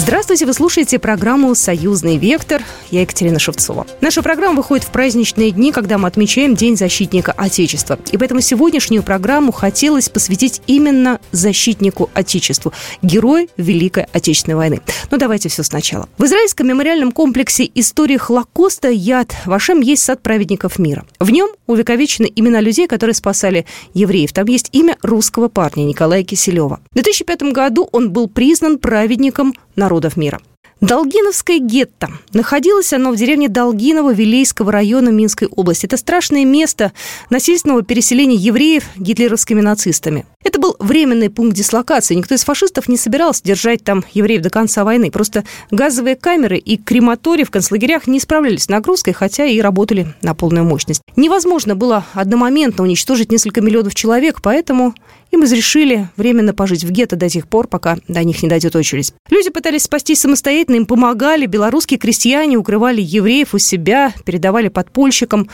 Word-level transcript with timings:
Здравствуйте, 0.00 0.46
вы 0.46 0.54
слушаете 0.54 0.98
программу 0.98 1.54
«Союзный 1.54 2.16
вектор». 2.16 2.62
Я 2.90 3.02
Екатерина 3.02 3.38
Шевцова. 3.38 3.86
Наша 4.00 4.22
программа 4.22 4.56
выходит 4.56 4.86
в 4.86 4.90
праздничные 4.90 5.50
дни, 5.50 5.72
когда 5.72 5.98
мы 5.98 6.08
отмечаем 6.08 6.54
День 6.54 6.78
защитника 6.78 7.32
Отечества. 7.32 7.98
И 8.10 8.16
поэтому 8.16 8.40
сегодняшнюю 8.40 9.02
программу 9.02 9.52
хотелось 9.52 10.08
посвятить 10.08 10.62
именно 10.66 11.20
защитнику 11.32 12.08
Отечеству, 12.14 12.72
герою 13.02 13.48
Великой 13.58 14.04
Отечественной 14.04 14.56
войны. 14.56 14.80
Но 15.10 15.18
давайте 15.18 15.50
все 15.50 15.62
сначала. 15.62 16.08
В 16.16 16.24
израильском 16.24 16.66
мемориальном 16.66 17.12
комплексе 17.12 17.70
истории 17.74 18.16
Холокоста 18.16 18.88
«Яд 18.88 19.36
Вашем» 19.44 19.82
есть 19.82 20.02
сад 20.02 20.22
праведников 20.22 20.78
мира. 20.78 21.04
В 21.18 21.30
нем 21.30 21.50
увековечены 21.66 22.32
имена 22.34 22.62
людей, 22.62 22.88
которые 22.88 23.14
спасали 23.14 23.66
евреев. 23.92 24.32
Там 24.32 24.46
есть 24.46 24.70
имя 24.72 24.96
русского 25.02 25.48
парня 25.48 25.82
Николая 25.82 26.24
Киселева. 26.24 26.80
В 26.90 26.94
2005 26.94 27.42
году 27.52 27.86
он 27.92 28.10
был 28.10 28.28
признан 28.28 28.78
праведником 28.78 29.54
народов 29.80 30.16
мира. 30.16 30.40
Долгиновское 30.80 31.58
гетто. 31.58 32.08
Находилось 32.32 32.94
оно 32.94 33.10
в 33.10 33.16
деревне 33.16 33.48
Долгиново 33.50 34.14
Вилейского 34.14 34.72
района 34.72 35.10
Минской 35.10 35.46
области. 35.46 35.84
Это 35.84 35.98
страшное 35.98 36.46
место 36.46 36.92
насильственного 37.28 37.82
переселения 37.82 38.36
евреев 38.36 38.84
гитлеровскими 38.96 39.60
нацистами. 39.60 40.24
Это 40.42 40.58
был 40.58 40.76
временный 40.78 41.28
пункт 41.28 41.54
дислокации. 41.54 42.14
Никто 42.14 42.34
из 42.34 42.44
фашистов 42.44 42.88
не 42.88 42.96
собирался 42.96 43.44
держать 43.44 43.84
там 43.84 44.04
евреев 44.12 44.40
до 44.40 44.48
конца 44.48 44.84
войны. 44.84 45.10
Просто 45.10 45.44
газовые 45.70 46.16
камеры 46.16 46.56
и 46.56 46.78
крематории 46.78 47.44
в 47.44 47.50
концлагерях 47.50 48.06
не 48.06 48.18
справлялись 48.18 48.64
с 48.64 48.68
нагрузкой, 48.70 49.12
хотя 49.12 49.44
и 49.44 49.60
работали 49.60 50.14
на 50.22 50.34
полную 50.34 50.64
мощность. 50.64 51.02
Невозможно 51.14 51.76
было 51.76 52.06
одномоментно 52.14 52.84
уничтожить 52.84 53.30
несколько 53.30 53.60
миллионов 53.60 53.94
человек, 53.94 54.40
поэтому 54.40 54.94
им 55.30 55.42
разрешили 55.42 56.08
временно 56.16 56.54
пожить 56.54 56.84
в 56.84 56.90
гетто 56.90 57.16
до 57.16 57.28
тех 57.28 57.46
пор, 57.46 57.68
пока 57.68 57.98
до 58.08 58.22
них 58.24 58.42
не 58.42 58.48
дойдет 58.48 58.76
очередь. 58.76 59.12
Люди 59.30 59.50
пытались 59.50 59.84
спастись 59.84 60.20
самостоятельно, 60.20 60.76
им 60.76 60.86
помогали. 60.86 61.46
Белорусские 61.46 61.98
крестьяне 61.98 62.56
укрывали 62.56 63.00
евреев 63.00 63.54
у 63.54 63.58
себя, 63.58 64.12
передавали 64.24 64.68
подпольщикам. 64.68 65.48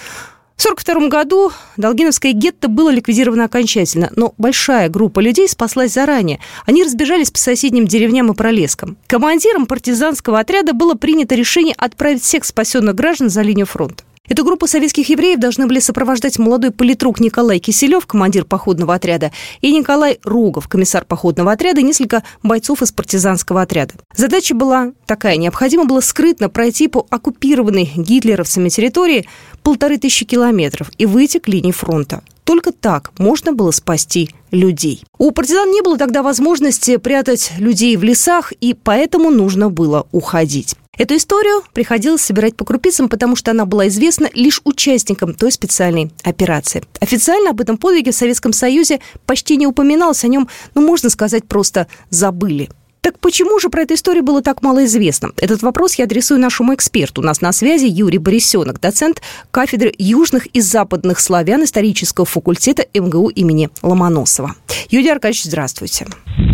В 0.57 0.65
1942 0.65 1.09
году 1.09 1.53
Долгиновское 1.77 2.33
гетто 2.33 2.69
было 2.69 2.89
ликвидировано 2.89 3.45
окончательно, 3.45 4.11
но 4.17 4.33
большая 4.39 4.89
группа 4.89 5.21
людей 5.21 5.47
спаслась 5.51 5.93
заранее. 5.93 6.41
Они 6.65 6.83
разбежались 6.83 7.31
по 7.31 7.39
соседним 7.39 7.87
деревням 7.87 8.33
и 8.33 8.35
пролескам. 8.35 8.97
Командиром 9.07 9.67
партизанского 9.67 10.39
отряда 10.41 10.73
было 10.73 10.95
принято 10.95 11.35
решение 11.35 11.75
отправить 11.77 12.23
всех 12.23 12.47
спасенных 12.47 12.95
граждан 12.95 13.29
за 13.29 13.43
линию 13.43 13.67
фронта. 13.67 14.05
Эту 14.29 14.45
группу 14.45 14.67
советских 14.67 15.09
евреев 15.09 15.39
должны 15.39 15.67
были 15.67 15.79
сопровождать 15.79 16.39
молодой 16.39 16.71
политрук 16.71 17.21
Николай 17.21 17.59
Киселев, 17.59 18.07
командир 18.07 18.45
походного 18.45 18.95
отряда, 18.95 19.31
и 19.61 19.73
Николай 19.73 20.19
Ругов, 20.25 20.69
комиссар 20.69 21.05
походного 21.05 21.53
отряда, 21.53 21.81
и 21.81 21.85
несколько 21.85 22.23
бойцов 22.43 22.83
из 22.83 22.93
партизанского 22.93 23.63
отряда. 23.63 23.95
Задача 24.15 24.55
была 24.55 24.93
такая. 25.07 25.37
Необходимо 25.37 25.85
было 25.85 26.01
скрытно 26.01 26.49
пройти 26.49 26.89
по 26.89 27.07
оккупированной 27.11 27.93
гитлеровцами 27.97 28.69
территории 28.69 29.29
полторы 29.63 29.99
тысячи 29.99 30.25
километров 30.25 30.91
и 30.99 31.07
выйти 31.07 31.39
к 31.39 31.49
линии 31.49 31.73
фронта. 31.73 32.23
Только 32.45 32.71
так 32.71 33.11
можно 33.19 33.53
было 33.53 33.73
спасти 33.73 34.31
людей. 34.53 35.03
У 35.19 35.33
партизан 35.33 35.71
не 35.71 35.83
было 35.83 35.99
тогда 35.99 36.23
возможности 36.23 36.97
прятать 36.97 37.53
людей 37.59 37.97
в 37.97 38.05
лесах, 38.05 38.53
и 38.61 38.73
поэтому 38.75 39.31
нужно 39.31 39.69
было 39.69 40.07
уходить. 40.13 40.77
Эту 40.99 41.17
историю 41.17 41.63
приходилось 41.75 42.23
собирать 42.23 42.57
по 42.57 42.65
крупицам, 42.65 43.09
потому 43.09 43.37
что 43.37 43.51
она 43.51 43.67
была 43.67 43.89
известна 43.89 44.29
лишь 44.35 44.61
участникам 44.65 45.35
той 45.35 45.53
специальной 45.53 46.11
операции. 46.25 46.83
Официально 47.01 47.51
об 47.51 47.61
этом 47.61 47.77
подвиге 47.77 48.13
в 48.13 48.15
Советском 48.15 48.53
Союзе 48.53 49.01
почти 49.27 49.57
не 49.57 49.67
упоминалось, 49.67 50.25
о 50.25 50.29
нем, 50.29 50.49
ну, 50.75 50.87
можно 50.87 51.11
сказать, 51.11 51.47
просто 51.47 51.87
забыли. 52.09 52.71
Так 53.03 53.21
почему 53.21 53.61
же 53.61 53.69
про 53.69 53.83
эту 53.83 53.95
историю 53.95 54.25
было 54.25 54.43
так 54.43 54.63
мало 54.63 54.85
известно? 54.85 55.31
Этот 55.37 55.63
вопрос 55.63 55.95
я 55.95 56.07
адресую 56.07 56.41
нашему 56.41 56.75
эксперту. 56.75 57.21
У 57.21 57.25
нас 57.25 57.41
на 57.41 57.53
связи 57.53 57.85
Юрий 57.85 58.19
Борисенок, 58.19 58.81
доцент 58.81 59.23
кафедры 59.53 59.93
южных 59.97 60.47
и 60.47 60.61
западных 60.61 61.21
славян 61.21 61.63
исторического 61.63 62.27
факультета 62.27 62.85
МГУ 62.95 63.29
имени 63.29 63.71
Ломоносова. 63.83 64.57
Юрий 64.91 65.11
Аркадьевич, 65.11 65.45
здравствуйте. 65.45 66.09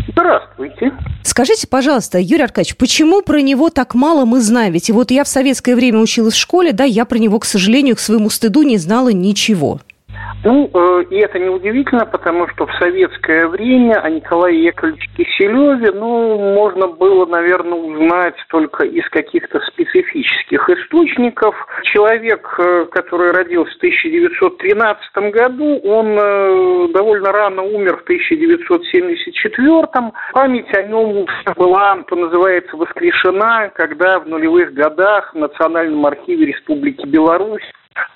Здравствуйте. 0.08 0.92
Скажите, 1.24 1.66
пожалуйста, 1.66 2.18
Юрий 2.18 2.44
Аркадьевич, 2.44 2.76
почему 2.76 3.22
про 3.22 3.40
него 3.40 3.70
так 3.70 3.94
мало 3.94 4.24
мы 4.24 4.40
знаем? 4.40 4.72
Ведь 4.72 4.90
вот 4.90 5.10
я 5.10 5.24
в 5.24 5.28
советское 5.28 5.74
время 5.76 6.00
училась 6.00 6.34
в 6.34 6.38
школе, 6.38 6.72
да, 6.72 6.84
я 6.84 7.04
про 7.04 7.18
него, 7.18 7.38
к 7.38 7.44
сожалению, 7.44 7.96
к 7.96 8.00
своему 8.00 8.28
стыду 8.28 8.62
не 8.62 8.78
знала 8.78 9.10
ничего. 9.10 9.80
Ну, 10.44 10.68
э, 10.74 11.04
и 11.10 11.18
это 11.18 11.38
неудивительно, 11.38 12.04
потому 12.04 12.48
что 12.48 12.66
в 12.66 12.74
советское 12.74 13.46
время 13.46 14.00
о 14.00 14.10
Николае 14.10 14.64
Яковлевиче 14.64 15.08
Киселеве, 15.16 15.92
ну, 15.92 16.54
можно 16.54 16.88
было, 16.88 17.26
наверное, 17.26 17.78
узнать 17.78 18.34
только 18.48 18.84
из 18.84 19.08
каких-то 19.10 19.60
специфических 19.60 20.68
источников. 20.68 21.54
Человек, 21.84 22.56
э, 22.58 22.86
который 22.90 23.30
родился 23.30 23.72
в 23.74 23.76
1913 23.76 25.32
году, 25.32 25.78
он 25.84 26.18
э, 26.18 26.88
довольно 26.92 27.30
рано 27.30 27.62
умер 27.62 27.98
в 27.98 28.02
1974 28.02 29.62
Память 30.32 30.74
о 30.74 30.82
нем 30.82 31.26
была, 31.56 32.02
что 32.06 32.16
называется, 32.16 32.76
воскрешена, 32.76 33.68
когда 33.74 34.18
в 34.18 34.28
нулевых 34.28 34.74
годах 34.74 35.34
в 35.34 35.38
Национальном 35.38 36.04
архиве 36.04 36.46
Республики 36.46 37.06
Беларусь 37.06 37.62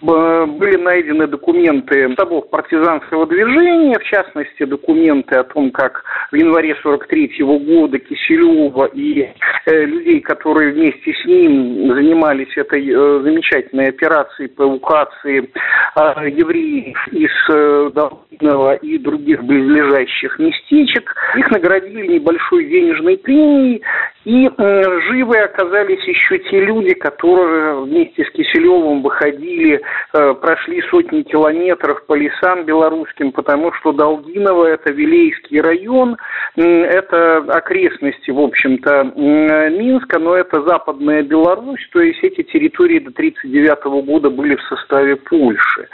были 0.01 0.77
найдены 0.77 1.27
документы 1.27 2.13
штабов 2.13 2.51
партизанского 2.51 3.27
движения, 3.27 3.99
в 3.99 4.05
частности, 4.05 4.65
документы 4.65 5.37
о 5.37 5.45
том, 5.45 5.71
как 5.71 6.05
в 6.31 6.37
январе 6.37 6.77
43 6.83 7.43
-го 7.43 7.59
года 7.59 7.99
Киселева 7.99 8.87
и 8.87 9.29
э, 9.67 9.85
людей, 9.85 10.21
которые 10.21 10.73
вместе 10.73 11.13
с 11.13 11.25
ним 11.25 11.95
занимались 11.95 12.57
этой 12.57 12.89
э, 12.89 13.21
замечательной 13.23 13.89
операцией 13.89 14.49
по 14.49 14.63
эвакуации 14.65 15.49
э, 15.97 16.31
евреев 16.31 17.09
из 17.13 17.31
э, 17.51 17.91
Долгинова 17.95 18.75
и 18.75 18.99
других 18.99 19.43
близлежащих 19.45 20.39
местечек. 20.39 21.15
Их 21.37 21.51
наградили 21.51 22.07
небольшой 22.07 22.67
денежной 22.67 23.19
премией, 23.19 23.83
и 24.25 24.49
э, 24.49 25.01
живы 25.09 25.39
оказались 25.39 26.03
еще 26.05 26.39
те 26.39 26.61
люди, 26.61 26.95
которые 26.95 27.83
вместе 27.83 28.25
с 28.25 28.31
Киселевым 28.33 29.03
выходили, 29.03 29.81
э, 30.13 30.35
прошли 30.35 30.83
сотни 30.91 31.23
километров 31.23 32.05
по 32.07 32.15
лесам 32.15 32.65
белорусским, 32.65 33.33
потому 33.33 33.73
что 33.75 33.93
Долгиново– 33.93 34.67
это 34.67 34.93
Вилейский 34.93 35.61
район, 35.61 36.17
это 36.57 37.39
окрестности, 37.49 38.31
в 38.31 38.41
общем-то, 38.41 39.13
Минска, 39.17 40.19
но 40.19 40.35
это 40.35 40.63
западная 40.63 41.23
Беларусь, 41.23 41.87
то 41.93 42.01
есть 42.01 42.23
эти 42.23 42.43
территории 42.43 42.99
до 42.99 43.11
1939 43.11 44.07
года 44.07 44.31
были 44.31 44.57
в 44.57 44.63
составе 44.63 45.17
Польши. 45.17 45.89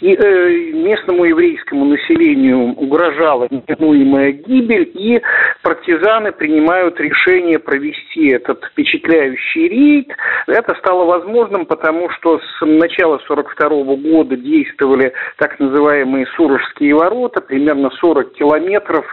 И 0.00 0.14
э, 0.14 0.72
местному 0.72 1.24
еврейскому 1.24 1.84
населению 1.84 2.74
угрожала 2.74 3.48
неминуемая 3.50 4.32
гибель, 4.32 4.90
и 4.94 5.20
партизаны 5.62 6.32
принимают 6.32 6.98
решение 7.00 7.58
провести 7.58 8.28
этот 8.28 8.64
впечатляющий 8.64 9.68
рейд. 9.68 10.12
Это 10.46 10.74
стало 10.76 11.04
возможным, 11.04 11.66
потому 11.66 12.10
что 12.10 12.38
с 12.38 12.66
начала 12.66 13.18
1942 13.42 14.12
года 14.12 14.36
действовали 14.36 15.12
так 15.38 15.58
называемые 15.58 16.26
Сурожские 16.36 16.94
ворота, 16.94 17.40
примерно 17.40 17.90
40 18.00 18.32
километров 18.32 19.04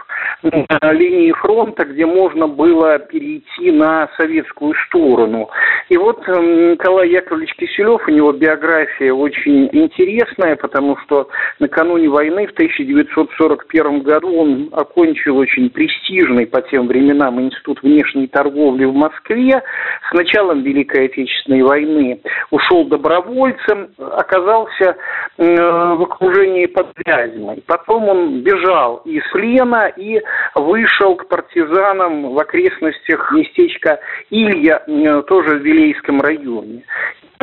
на 0.42 0.92
линии 0.92 1.32
фронта, 1.32 1.84
где 1.84 2.06
можно 2.06 2.46
было 2.48 2.98
перейти 2.98 3.70
на 3.70 4.08
советскую 4.16 4.74
сторону. 4.86 5.50
И 5.88 5.96
вот 5.96 6.26
Николай 6.26 7.10
Яковлевич 7.10 7.54
Киселев, 7.56 8.06
у 8.06 8.10
него 8.10 8.32
биография 8.32 9.12
очень 9.12 9.68
интересная, 9.72 10.56
потому 10.56 10.96
что 10.98 11.28
накануне 11.58 12.08
войны 12.08 12.46
в 12.46 12.52
1941 12.52 14.00
году 14.00 14.34
он 14.36 14.68
окончил 14.72 15.38
очень 15.38 15.70
престижный 15.70 16.46
по 16.46 16.62
тем 16.62 16.86
временам 16.86 17.40
Институт 17.40 17.82
внешней 17.82 18.26
торговли 18.26 18.84
в 18.84 18.94
Москве 18.94 19.62
с 20.10 20.14
началом 20.14 20.62
Великой 20.62 21.06
Отечественной 21.06 21.62
войны. 21.62 22.20
Ушел 22.50 22.84
добровольцем, 22.84 23.88
оказался 24.16 24.96
в 25.38 26.02
окружении 26.02 26.66
под 26.66 26.88
Вязьмой. 27.04 27.62
Потом 27.66 28.08
он 28.08 28.42
бежал 28.42 29.02
из 29.04 29.22
плена 29.32 29.86
и 29.96 30.20
вышел 30.54 31.16
к 31.16 31.28
партизанам 31.28 32.34
в 32.34 32.38
окрестностях 32.38 33.32
местечка 33.32 34.00
Илья, 34.30 34.80
тоже 35.22 35.58
в 35.58 35.62
Вилейском 35.62 36.20
районе 36.20 36.82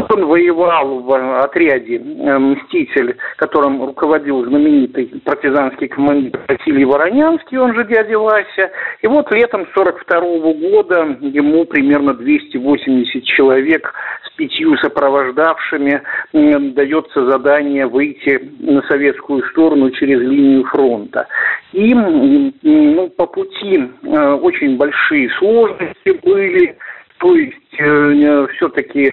он 0.09 0.25
воевал 0.25 0.99
в 0.99 1.43
отряде 1.43 1.97
э, 1.97 2.37
«Мститель», 2.37 3.17
которым 3.37 3.83
руководил 3.83 4.45
знаменитый 4.45 5.21
партизанский 5.23 5.87
командир 5.87 6.39
Василий 6.47 6.85
Воронянский, 6.85 7.57
он 7.57 7.75
же 7.75 7.85
дядя 7.85 8.17
Вася. 8.17 8.71
И 9.01 9.07
вот 9.07 9.31
летом 9.31 9.67
42 9.73 10.19
года 10.53 11.17
ему 11.21 11.65
примерно 11.65 12.13
280 12.13 13.23
человек 13.23 13.93
пятью 14.39 14.77
сопровождавшими 14.77 16.01
дается 16.31 17.29
задание 17.29 17.85
выйти 17.87 18.49
на 18.59 18.81
советскую 18.83 19.43
сторону 19.49 19.91
через 19.91 20.21
линию 20.21 20.63
фронта. 20.63 21.27
И 21.73 21.93
ну, 21.93 23.09
по 23.09 23.25
пути 23.25 23.83
э, 24.03 24.31
очень 24.35 24.77
большие 24.77 25.29
сложности 25.31 26.17
были, 26.23 26.77
то 27.17 27.35
есть 27.35 27.79
э, 27.79 28.47
все-таки 28.55 29.11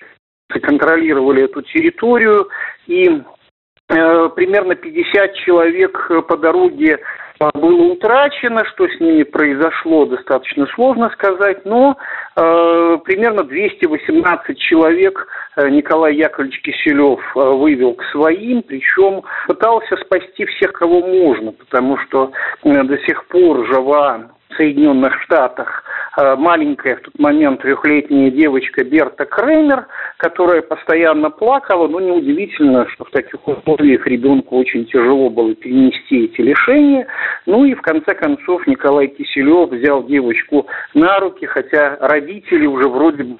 контролировали 0.49 1.43
эту 1.43 1.63
территорию, 1.63 2.49
и 2.87 3.09
э, 3.89 4.29
примерно 4.37 4.77
50 4.77 5.35
человек 5.45 6.11
по 6.29 6.37
дороге 6.37 7.01
было 7.39 7.93
утрачено, 7.93 8.65
что 8.65 8.89
с 8.89 9.01
ними 9.01 9.23
произошло, 9.23 10.07
достаточно 10.07 10.67
сложно 10.75 11.11
сказать, 11.11 11.65
но 11.65 11.97
э, 12.35 12.99
примерно 13.05 13.45
218 13.45 14.59
человек 14.59 15.27
э, 15.57 15.69
Николай 15.69 16.15
Яковлевич 16.17 16.63
Киселев 16.63 17.21
э, 17.37 17.41
вывел 17.41 17.95
к 17.95 18.05
своим, 18.13 18.63
причем 18.63 19.23
пытался 19.47 19.97
спасти 19.99 20.47
всех, 20.47 20.73
кого 20.73 21.01
можно, 21.01 21.53
потому 21.53 21.99
что 21.99 22.33
э, 22.65 22.83
до 22.83 22.99
сих 22.99 23.27
пор 23.27 23.67
жива 23.67 24.31
в 24.51 24.57
Соединенных 24.57 25.21
Штатах 25.23 25.85
Э, 26.19 26.35
маленькая 26.35 26.97
в 26.97 27.01
тот 27.01 27.19
момент 27.19 27.61
трехлетняя 27.61 28.31
девочка 28.31 28.83
Берта 28.85 29.27
Креймер, 29.27 29.87
которая 30.17 30.63
постоянно 30.63 31.31
плакала, 31.31 31.89
но 31.89 32.01
неудивительно, 32.01 32.89
что 32.89 33.05
в 33.05 33.11
таких 33.11 33.47
условиях 33.47 34.07
ребенку 34.07 34.57
очень 34.57 34.87
тяжело 34.87 35.29
было 35.29 35.55
перенести 35.55 36.25
эти 36.25 36.41
лишения. 36.41 37.07
Ну 37.47 37.65
и 37.65 37.75
в 37.75 37.83
конце 37.83 38.15
концов 38.15 38.67
Николай 38.67 39.07
Киселев 39.07 39.71
взял 39.71 40.05
девочку 40.05 40.67
на 40.95 41.19
руки, 41.21 41.47
хотя 41.47 41.97
родители 42.01 42.67
уже 42.67 42.89
вроде 42.89 43.23
бы 43.23 43.39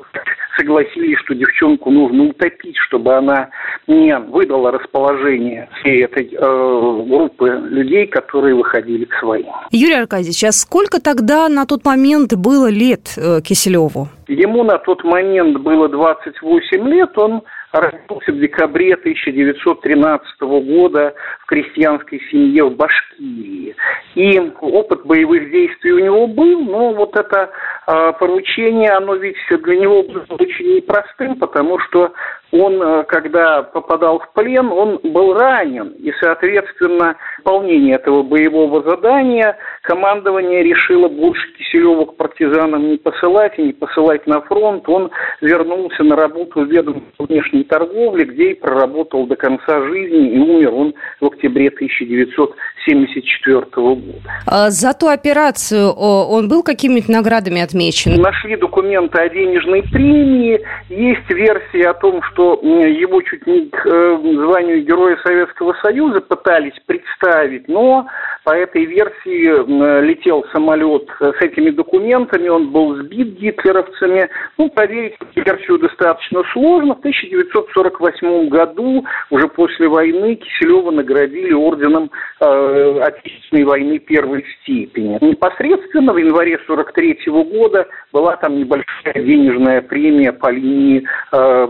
согласились, 0.57 1.19
что 1.25 1.35
девчонку 1.35 1.91
нужно 1.91 2.25
утопить, 2.25 2.77
чтобы 2.87 3.15
она 3.15 3.51
не 3.87 4.17
выдала 4.17 4.71
расположение 4.71 5.69
всей 5.81 6.05
этой 6.05 6.33
э, 6.33 7.05
группы 7.09 7.49
людей, 7.69 8.07
которые 8.07 8.55
выходили 8.55 9.05
к 9.05 9.15
своим. 9.19 9.47
Юрий 9.71 9.95
Аркадьевич, 9.95 10.45
а 10.45 10.53
сколько 10.53 11.01
тогда 11.01 11.49
на 11.49 11.67
тот 11.67 11.85
момент 11.85 12.35
было 12.35 12.71
лет 12.71 13.15
э, 13.17 13.41
Киселеву? 13.43 14.09
Ему 14.29 14.65
на 14.65 14.79
тот 14.79 15.05
момент 15.05 15.59
было 15.59 15.89
28 15.89 16.89
лет, 16.89 17.17
он 17.19 17.43
родился 17.81 18.33
в 18.33 18.39
декабре 18.39 18.95
1913 18.95 20.41
года 20.41 21.15
в 21.41 21.47
крестьянской 21.47 22.21
семье 22.31 22.65
в 22.65 22.77
Башкирии. 22.77 23.75
И 24.15 24.39
опыт 24.61 25.05
боевых 25.05 25.51
действий 25.51 25.93
у 25.93 25.99
него 25.99 26.27
был, 26.27 26.65
но 26.65 26.95
вот 26.95 27.17
это 27.17 27.51
э, 27.87 28.13
поручение, 28.19 28.91
оно 28.91 29.15
ведь 29.15 29.37
для 29.49 29.77
него 29.77 30.03
было 30.03 30.25
очень 30.31 30.77
непростым, 30.77 31.37
потому 31.37 31.79
что 31.81 32.13
он, 32.53 32.81
э, 32.81 33.05
когда 33.05 33.63
попадал 33.63 34.21
в 34.21 34.33
плен, 34.33 34.69
он 34.69 35.01
был 35.03 35.35
ранен. 35.35 35.89
И, 35.99 36.13
соответственно, 36.21 37.17
выполнение 37.39 37.97
этого 37.97 38.23
боевого 38.23 38.83
задания 38.83 39.57
командование 39.83 40.63
решило 40.63 41.09
больше 41.09 41.43
Киселева 41.59 42.05
к 42.07 42.17
партизанам 42.17 42.89
не 42.91 42.97
посылать 42.97 43.59
и 43.59 43.63
не 43.63 43.73
посылать 43.73 44.27
на 44.27 44.41
фронт. 44.43 44.89
Он 44.89 45.11
вернулся 45.41 46.05
на 46.05 46.15
работу 46.17 46.61
в 46.61 46.69
ведомство 46.69 47.27
внешней 47.27 47.65
торговли, 47.65 48.25
где 48.25 48.51
и 48.53 48.55
проработал 48.55 49.27
до 49.27 49.37
конца 49.37 49.83
жизни, 49.83 50.31
и 50.31 50.39
умер 50.39 50.75
он 50.75 50.95
в 51.21 51.27
октябре 51.27 51.69
1974 51.69 53.67
года. 53.75 54.03
А 54.47 54.71
за 54.71 54.93
ту 54.95 55.09
операцию 55.09 55.91
он 55.93 56.49
был 56.49 56.63
какими-то 56.63 57.11
наградами 57.11 57.61
отмечен? 57.61 58.21
Нашли 58.21 58.57
документы 58.57 59.19
о 59.19 59.29
денежной 59.29 59.83
премии, 59.83 60.61
есть 60.89 61.29
версия 61.29 61.91
о 61.91 61.95
том, 61.95 62.23
что 62.23 62.36
что 62.37 62.61
его 62.63 63.23
чуть 63.23 63.47
не 63.47 63.71
к 63.71 63.87
э, 63.87 64.19
званию 64.23 64.83
Героя 64.85 65.17
Советского 65.25 65.75
Союза 65.83 66.21
пытались 66.21 66.79
представить, 66.85 67.67
но 67.67 68.07
по 68.45 68.51
этой 68.51 68.85
версии 68.85 70.07
летел 70.07 70.45
самолет 70.53 71.09
с 71.19 71.43
этими 71.43 71.71
документами, 71.71 72.49
он 72.49 72.71
был 72.71 72.95
сбит 72.97 73.39
гитлеровцами. 73.39 74.29
Ну, 74.57 74.69
проверить 74.69 75.15
эту 75.21 75.45
версию 75.45 75.79
достаточно 75.79 76.43
сложно. 76.53 76.95
В 76.95 76.99
1948 76.99 78.49
году, 78.49 79.05
уже 79.31 79.49
после 79.49 79.89
войны, 79.89 80.37
Киселева 80.37 80.93
наградили 80.93 81.53
орденом 81.53 82.11
э, 82.41 83.01
Отечественной 83.01 83.65
войны 83.65 83.99
первой 83.99 84.45
степени. 84.63 85.19
Непосредственно 85.21 86.13
в 86.13 86.19
январе 86.19 86.55
1943 86.55 87.33
года 87.51 87.89
была 88.13 88.37
там 88.37 88.59
небольшая 88.59 89.15
денежная 89.15 89.83
премия 89.83 90.33
по 90.33 90.51
линии 90.51 91.05
э, 91.33 91.67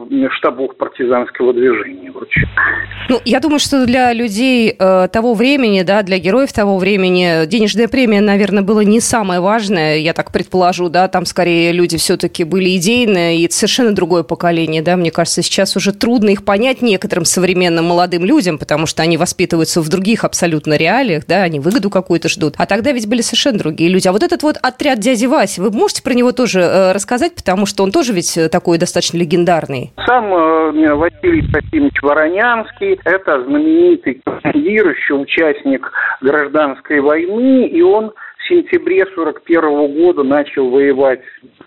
штабов 0.57 0.77
партизанского 0.77 1.53
движения. 1.53 2.13
Ну, 3.09 3.21
я 3.25 3.41
думаю, 3.41 3.59
что 3.59 3.87
для 3.87 4.13
людей 4.13 4.75
э, 4.77 5.09
того 5.13 5.35
времени, 5.35 5.83
да, 5.83 6.03
для 6.03 6.19
героев 6.19 6.53
того 6.53 6.79
времени 6.79 7.47
денежная 7.47 7.89
премия, 7.89 8.21
наверное, 8.21 8.63
была 8.63 8.83
не 8.83 9.01
самое 9.01 9.41
важное, 9.41 9.99
я 9.99 10.13
так 10.13 10.33
предположу, 10.33 10.89
да, 10.89 11.09
там 11.09 11.25
скорее 11.27 11.73
люди 11.73 11.99
все-таки 11.99 12.45
были 12.45 12.77
идейные 12.77 13.39
и 13.39 13.51
совершенно 13.51 13.95
другое 13.95 14.23
поколение, 14.23 14.83
да, 14.83 14.97
мне 14.97 15.11
кажется, 15.11 15.43
сейчас 15.43 15.77
уже 15.77 15.93
трудно 15.93 16.31
их 16.31 16.45
понять 16.45 16.83
некоторым 16.83 17.25
современным 17.25 17.85
молодым 17.85 18.25
людям, 18.25 18.59
потому 18.59 18.87
что 18.87 19.03
они 19.03 19.17
воспитываются 19.17 19.81
в 19.81 19.89
других 19.89 20.25
абсолютно 20.25 20.75
реалиях, 20.77 21.27
да, 21.27 21.43
они 21.43 21.61
выгоду 21.61 21.91
какую-то 21.91 22.29
ждут, 22.29 22.55
а 22.57 22.67
тогда 22.67 22.93
ведь 22.93 23.09
были 23.09 23.21
совершенно 23.21 23.59
другие 23.59 23.91
люди. 23.91 24.09
А 24.09 24.13
вот 24.13 24.23
этот 24.23 24.43
вот 24.43 24.57
отряд 24.63 24.99
дяди 24.99 25.27
Васи, 25.27 25.61
вы 25.61 25.71
можете 25.71 26.03
про 26.03 26.15
него 26.15 26.33
тоже 26.33 26.61
э, 26.61 26.93
рассказать, 26.93 27.35
потому 27.35 27.67
что 27.67 27.85
он 27.85 27.93
тоже 27.93 28.13
ведь 28.13 28.39
такой 28.51 28.79
достаточно 28.79 29.19
легендарный. 29.19 29.93
Сам 30.07 30.33
э, 30.33 30.46
Василий 30.97 31.43
Трофимович 31.53 32.03
Воронянский, 32.03 32.99
это 33.05 33.45
знаменитый 33.45 34.21
командир, 34.25 34.91
еще 34.91 35.15
участник 35.15 35.93
граждан 36.21 36.47
гражданской 36.57 37.01
войны, 37.01 37.67
и 37.67 37.83
он 37.83 38.13
в 38.39 38.49
сентябре 38.49 39.03
1941 39.03 40.03
года 40.03 40.23
начал 40.23 40.71
воевать 40.71 41.21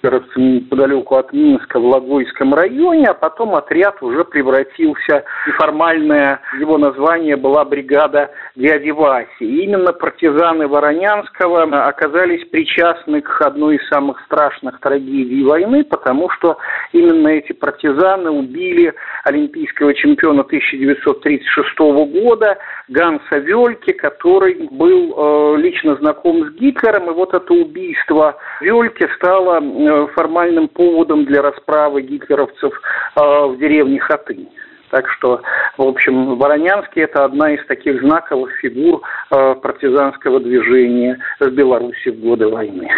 неподалеку 0.03 1.15
от 1.15 1.33
Минска 1.33 1.79
в 1.79 1.85
Логойском 1.85 2.53
районе, 2.53 3.07
а 3.07 3.13
потом 3.13 3.55
отряд 3.55 4.01
уже 4.01 4.23
превратился, 4.23 5.23
неформальное 5.47 6.39
его 6.59 6.77
название 6.77 7.35
была 7.35 7.65
бригада 7.65 8.31
дяди 8.55 8.89
Васи. 8.89 9.27
И 9.39 9.63
именно 9.63 9.93
партизаны 9.93 10.67
Воронянского 10.67 11.63
оказались 11.87 12.47
причастны 12.49 13.21
к 13.21 13.41
одной 13.41 13.77
из 13.77 13.87
самых 13.89 14.19
страшных 14.25 14.79
трагедий 14.79 15.43
войны, 15.43 15.83
потому 15.83 16.29
что 16.29 16.57
именно 16.93 17.27
эти 17.29 17.53
партизаны 17.53 18.29
убили 18.29 18.93
олимпийского 19.23 19.93
чемпиона 19.93 20.41
1936 20.41 21.77
года 21.77 22.57
Ганса 22.87 23.37
Вельке, 23.37 23.93
который 23.93 24.67
был 24.71 25.13
э, 25.15 25.57
лично 25.57 25.95
знаком 25.95 26.45
с 26.47 26.53
Гитлером, 26.53 27.09
и 27.09 27.13
вот 27.13 27.33
это 27.33 27.53
убийство 27.53 28.37
Вельке 28.61 29.09
стало 29.15 29.59
э, 29.61 29.88
формальным 30.15 30.67
поводом 30.67 31.25
для 31.25 31.41
расправы 31.41 32.01
гитлеровцев 32.01 32.73
э, 33.15 33.19
в 33.21 33.57
деревне 33.57 33.99
Хатынь. 33.99 34.49
Так 34.89 35.07
что, 35.09 35.41
в 35.77 35.83
общем, 35.83 36.37
Воронянский– 36.37 37.01
это 37.03 37.23
одна 37.23 37.51
из 37.51 37.65
таких 37.67 38.01
знаковых 38.01 38.51
фигур 38.57 39.01
э, 39.31 39.55
партизанского 39.61 40.39
движения 40.39 41.17
в 41.39 41.49
Беларуси 41.49 42.09
в 42.09 42.19
годы 42.19 42.47
войны. 42.47 42.89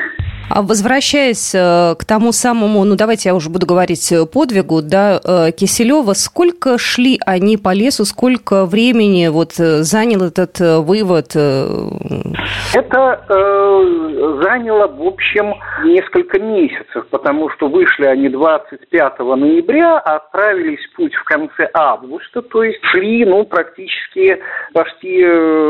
А 0.49 0.61
возвращаясь 0.61 1.55
э, 1.55 1.95
к 1.97 2.05
тому 2.05 2.31
самому, 2.31 2.83
ну 2.83 2.95
давайте 2.95 3.29
я 3.29 3.35
уже 3.35 3.49
буду 3.49 3.65
говорить 3.65 4.11
э, 4.11 4.25
подвигу, 4.25 4.81
да, 4.81 5.19
э, 5.23 5.51
Киселева, 5.51 6.13
сколько 6.13 6.77
шли 6.77 7.19
они 7.25 7.57
по 7.57 7.73
лесу, 7.73 8.03
сколько 8.05 8.65
времени 8.65 9.27
вот 9.29 9.53
занял 9.53 10.23
этот 10.23 10.59
вывод? 10.59 11.35
Это 11.35 13.25
э, 13.29 14.39
заняло, 14.43 14.87
в 14.87 15.01
общем, 15.03 15.53
несколько 15.85 16.39
месяцев, 16.39 17.07
потому 17.09 17.49
что 17.51 17.69
вышли 17.69 18.05
они 18.05 18.29
25 18.29 19.19
ноября, 19.19 19.99
а 19.99 20.17
отправились 20.17 20.85
в 20.87 20.95
путь 20.97 21.13
в 21.13 21.23
конце 21.23 21.69
августа, 21.73 22.41
то 22.41 22.63
есть 22.63 22.79
шли, 22.91 23.25
ну, 23.25 23.45
практически 23.45 24.39
почти, 24.73 25.23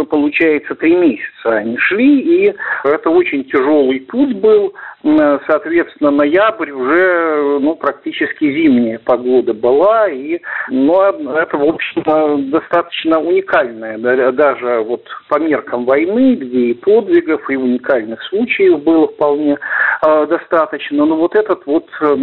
получается, 0.09 0.75
три 0.75 0.95
месяца 0.95 1.49
они 1.49 1.77
шли, 1.77 2.19
и 2.19 2.55
это 2.83 3.09
очень 3.09 3.43
тяжелый 3.45 3.99
путь 4.01 4.35
был, 4.37 4.60
соответственно, 5.03 6.11
ноябрь 6.11 6.71
уже 6.71 7.59
ну, 7.59 7.75
практически 7.75 8.45
зимняя 8.45 8.99
погода 8.99 9.53
была, 9.53 10.09
и 10.09 10.39
ну, 10.69 11.01
это, 11.01 11.57
в 11.57 11.63
общем, 11.63 12.49
достаточно 12.51 13.19
уникальное, 13.19 13.97
даже 14.31 14.81
вот 14.81 15.03
по 15.29 15.39
меркам 15.39 15.85
войны, 15.85 16.35
где 16.35 16.59
и 16.71 16.73
подвигов, 16.73 17.49
и 17.49 17.55
уникальных 17.55 18.21
случаев 18.23 18.83
было 18.83 19.07
вполне 19.07 19.57
э, 20.05 20.27
достаточно. 20.27 21.05
Но 21.05 21.15
вот 21.15 21.35
этот 21.35 21.65
вот 21.65 21.87
э, 22.01 22.15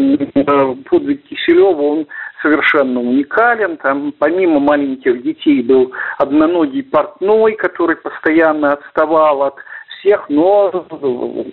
подвиг 0.89 1.23
Киселева, 1.25 1.83
он 1.83 2.07
совершенно 2.43 3.01
уникален. 3.01 3.77
Там 3.79 4.13
помимо 4.19 4.61
маленьких 4.61 5.23
детей 5.23 5.63
был 5.63 5.93
одноногий 6.19 6.83
портной, 6.83 7.55
который 7.57 7.97
постоянно 7.97 8.75
отставал 8.75 9.43
от 9.43 9.57
всех, 10.01 10.27
но 10.29 10.71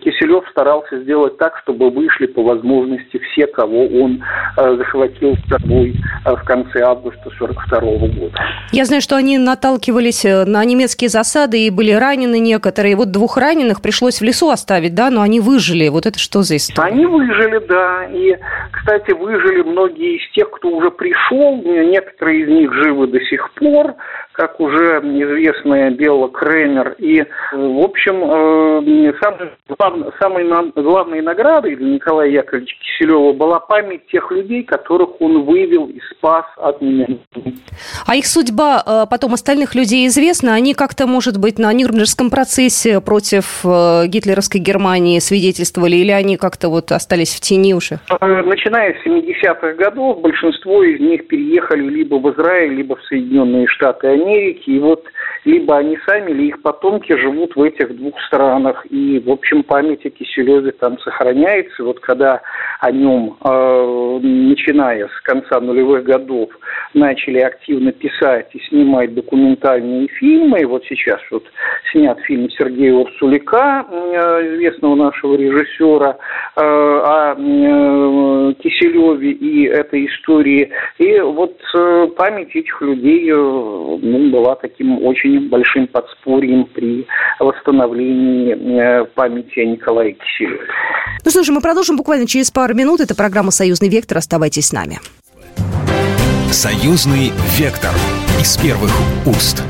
Киселев 0.03 0.47
старался 0.49 0.99
сделать 1.01 1.37
так, 1.37 1.57
чтобы 1.63 1.89
вышли 1.89 2.25
по 2.27 2.43
возможности 2.43 3.17
все, 3.17 3.47
кого 3.47 3.85
он 3.85 4.23
э, 4.57 4.75
захватил 4.77 5.35
с 5.35 5.49
собой 5.49 5.95
э, 6.25 6.35
в 6.35 6.43
конце 6.43 6.81
августа 6.81 7.29
1942 7.29 8.07
года. 8.19 8.39
Я 8.71 8.85
знаю, 8.85 9.01
что 9.01 9.15
они 9.15 9.37
наталкивались 9.37 10.25
э, 10.25 10.45
на 10.45 10.63
немецкие 10.63 11.09
засады 11.09 11.65
и 11.65 11.69
были 11.69 11.91
ранены 11.91 12.39
некоторые. 12.39 12.95
Вот 12.95 13.11
двух 13.11 13.37
раненых 13.37 13.81
пришлось 13.81 14.21
в 14.21 14.23
лесу 14.23 14.49
оставить, 14.49 14.95
да, 14.95 15.09
но 15.09 15.21
они 15.21 15.39
выжили. 15.39 15.89
Вот 15.89 16.05
это 16.05 16.19
что 16.19 16.41
за 16.41 16.57
история? 16.57 16.89
Они 16.89 17.05
выжили, 17.05 17.59
да. 17.67 18.05
И, 18.05 18.37
кстати, 18.71 19.11
выжили 19.11 19.61
многие 19.63 20.17
из 20.17 20.31
тех, 20.31 20.49
кто 20.51 20.69
уже 20.69 20.91
пришел. 20.91 21.61
Некоторые 21.63 22.41
из 22.41 22.47
них 22.47 22.73
живы 22.73 23.07
до 23.07 23.19
сих 23.21 23.51
пор 23.53 23.95
как 24.35 24.59
уже 24.59 24.99
известная 24.99 25.91
Белла 25.91 26.29
Кремер. 26.29 26.95
И, 26.97 27.23
в 27.53 27.79
общем, 27.79 28.23
э, 28.35 29.13
самой, 29.21 29.51
главной, 29.67 30.11
самой 30.19 30.71
главной 30.71 31.21
наградой 31.21 31.75
для 31.75 31.93
Николая 31.93 32.29
Яковлевича 32.29 32.75
Киселева 32.79 33.33
была 33.33 33.59
память 33.59 34.07
тех 34.07 34.31
людей, 34.31 34.63
которых 34.63 35.21
он 35.21 35.43
вывел 35.43 35.87
и 35.87 35.99
спас 36.11 36.45
от 36.57 36.81
немцев. 36.81 37.19
А 38.05 38.15
их 38.15 38.25
судьба 38.25 38.83
э, 38.85 39.05
потом 39.09 39.33
остальных 39.33 39.75
людей 39.75 40.07
известна? 40.07 40.53
Они 40.53 40.73
как-то, 40.73 41.07
может 41.07 41.39
быть, 41.39 41.59
на 41.59 41.71
Нюрнбергском 41.73 42.29
процессе 42.29 43.01
против 43.01 43.61
э, 43.63 44.07
гитлеровской 44.07 44.61
Германии 44.61 45.19
свидетельствовали, 45.19 45.95
или 45.95 46.11
они 46.11 46.37
как-то 46.37 46.69
вот 46.69 46.91
остались 46.91 47.35
в 47.35 47.41
тени 47.41 47.73
уже? 47.73 47.99
Начиная 48.21 48.93
с 48.93 49.05
70-х 49.05 49.73
годов, 49.73 50.21
большинство 50.21 50.83
из 50.83 50.99
них 50.99 51.27
переехали 51.27 51.83
либо 51.89 52.15
в 52.15 52.33
Израиль, 52.33 52.73
либо 52.73 52.95
в 52.95 53.03
Соединенные 53.03 53.67
Штаты 53.67 54.07
Америки. 54.07 54.69
И 54.69 54.79
вот 54.79 55.03
либо 55.45 55.77
они 55.77 55.97
сами, 56.07 56.31
или 56.31 56.47
их 56.47 56.61
потомки 56.61 57.15
живут 57.15 57.55
в 57.55 57.61
этих 57.61 57.95
двух 57.95 58.19
странах. 58.23 58.85
И, 58.89 59.19
в 59.19 59.29
общем, 59.29 59.63
память 59.63 60.05
о 60.05 60.09
Киселеве 60.35 60.71
там 60.71 60.99
сохраняется. 60.99 61.83
Вот 61.83 61.99
когда 61.99 62.41
о 62.79 62.91
нем, 62.91 63.37
э, 63.43 64.19
начиная 64.21 65.07
с 65.07 65.21
конца 65.23 65.59
нулевых 65.59 66.03
годов, 66.03 66.49
начали 66.93 67.39
активно 67.39 67.91
писать 67.91 68.49
и 68.53 68.59
снимать 68.69 69.13
документальные 69.13 70.07
фильмы, 70.07 70.61
и 70.61 70.65
вот 70.65 70.83
сейчас 70.85 71.19
вот 71.31 71.43
снят 71.91 72.19
фильм 72.21 72.49
Сергея 72.51 72.93
Урсулика, 72.93 73.85
э, 73.89 74.55
известного 74.55 74.95
нашего 74.95 75.35
режиссера, 75.35 76.17
э, 76.55 76.61
о 76.61 77.35
э, 77.37 78.53
Киселеве 78.61 79.31
и 79.31 79.65
этой 79.65 80.05
истории. 80.07 80.71
И 80.97 81.19
вот 81.19 81.57
э, 81.75 82.07
память 82.17 82.55
этих 82.55 82.81
людей 82.81 83.29
э, 83.31 83.35
ну, 83.35 84.29
была 84.29 84.55
таким 84.55 85.03
очень 85.03 85.49
большим 85.49 85.87
подспорьем 85.87 86.65
при 86.65 87.05
восстановлении 87.39 88.55
э, 88.55 89.05
памяти 89.05 89.59
о 89.59 89.65
Николае 89.65 90.15
Киселеве. 90.25 90.59
Ну 91.23 91.31
что 91.31 91.43
ж, 91.43 91.49
мы 91.49 91.61
продолжим 91.61 91.97
буквально 91.97 92.27
через 92.27 92.51
пару 92.51 92.73
минут. 92.73 93.01
Это 93.01 93.15
программа 93.15 93.51
«Союзный 93.51 93.89
вектор». 93.89 94.17
Оставайтесь 94.17 94.67
с 94.67 94.71
нами. 94.71 94.99
«Союзный 96.51 97.31
вектор» 97.57 97.93
из 98.39 98.57
первых 98.57 98.91
уст. 99.25 99.63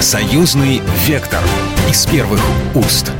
«Союзный 0.00 0.80
вектор» 1.06 1.42
из 1.90 2.06
первых 2.06 2.40
уст. 2.74 3.12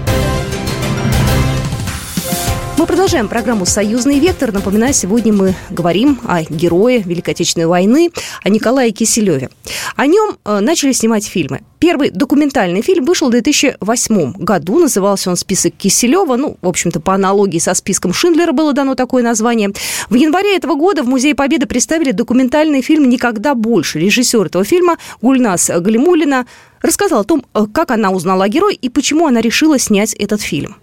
Мы 2.78 2.86
продолжаем 2.86 3.26
программу 3.26 3.66
«Союзный 3.66 4.20
вектор». 4.20 4.52
Напоминаю, 4.52 4.94
сегодня 4.94 5.32
мы 5.32 5.56
говорим 5.68 6.20
о 6.22 6.44
герое 6.44 6.98
Великой 7.00 7.30
Отечественной 7.30 7.66
войны, 7.66 8.10
о 8.44 8.50
Николае 8.50 8.92
Киселеве. 8.92 9.50
О 9.96 10.06
нем 10.06 10.38
э, 10.44 10.60
начали 10.60 10.92
снимать 10.92 11.26
фильмы. 11.26 11.62
Первый 11.80 12.10
документальный 12.10 12.80
фильм 12.82 13.04
вышел 13.04 13.26
в 13.26 13.30
2008 13.32 14.34
году. 14.34 14.78
Назывался 14.78 15.28
он 15.28 15.36
«Список 15.36 15.74
Киселева». 15.74 16.36
Ну, 16.36 16.56
в 16.62 16.68
общем-то, 16.68 17.00
по 17.00 17.14
аналогии 17.14 17.58
со 17.58 17.74
списком 17.74 18.12
Шиндлера 18.12 18.52
было 18.52 18.72
дано 18.72 18.94
такое 18.94 19.24
название. 19.24 19.72
В 20.08 20.14
январе 20.14 20.56
этого 20.56 20.76
года 20.76 21.02
в 21.02 21.08
Музее 21.08 21.34
Победы 21.34 21.66
представили 21.66 22.12
документальный 22.12 22.80
фильм 22.80 23.08
«Никогда 23.08 23.56
больше». 23.56 23.98
Режиссер 23.98 24.46
этого 24.46 24.62
фильма 24.62 24.98
Гульнас 25.20 25.68
Галимулина 25.68 26.46
рассказал 26.80 27.22
о 27.22 27.24
том, 27.24 27.44
э, 27.54 27.66
как 27.74 27.90
она 27.90 28.12
узнала 28.12 28.44
о 28.44 28.48
герое 28.48 28.76
и 28.76 28.88
почему 28.88 29.26
она 29.26 29.40
решила 29.40 29.80
снять 29.80 30.14
этот 30.14 30.40
фильм. 30.40 30.76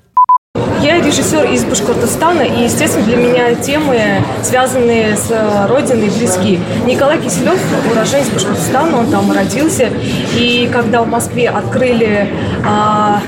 Я 0.86 1.02
режиссер 1.02 1.52
из 1.52 1.64
Башкортостана, 1.66 2.44
и, 2.44 2.66
естественно, 2.66 3.04
для 3.06 3.18
меня 3.18 3.56
темы, 3.56 4.00
связанные 4.44 5.18
с 5.18 5.32
э, 5.32 5.66
родиной, 5.66 6.12
близки. 6.12 6.60
Николай 6.86 7.18
Киселев, 7.18 7.60
уроженец 7.92 8.30
Башкортостана, 8.30 9.00
он 9.00 9.08
там 9.08 9.32
родился. 9.32 9.90
И 10.38 10.70
когда 10.72 11.02
в 11.02 11.08
Москве 11.08 11.50
открыли 11.50 12.30
а, 12.64 13.20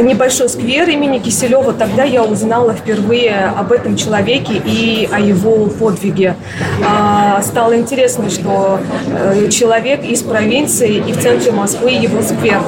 небольшой 0.00 0.48
сквер 0.48 0.88
имени 0.88 1.18
Киселева, 1.18 1.72
тогда 1.72 2.04
я 2.04 2.22
узнала 2.22 2.72
впервые 2.72 3.52
об 3.56 3.72
этом 3.72 3.96
человеке 3.96 4.62
и 4.64 5.08
о 5.10 5.18
его 5.18 5.66
подвиге. 5.66 6.36
А, 6.86 7.42
стало 7.42 7.76
интересно, 7.76 8.30
что 8.30 8.78
э, 9.08 9.48
человек 9.50 10.04
из 10.04 10.22
провинции 10.22 11.02
и 11.04 11.12
в 11.12 11.20
центре 11.20 11.50
Москвы 11.50 11.90
его 11.90 12.22
сквер. 12.22 12.60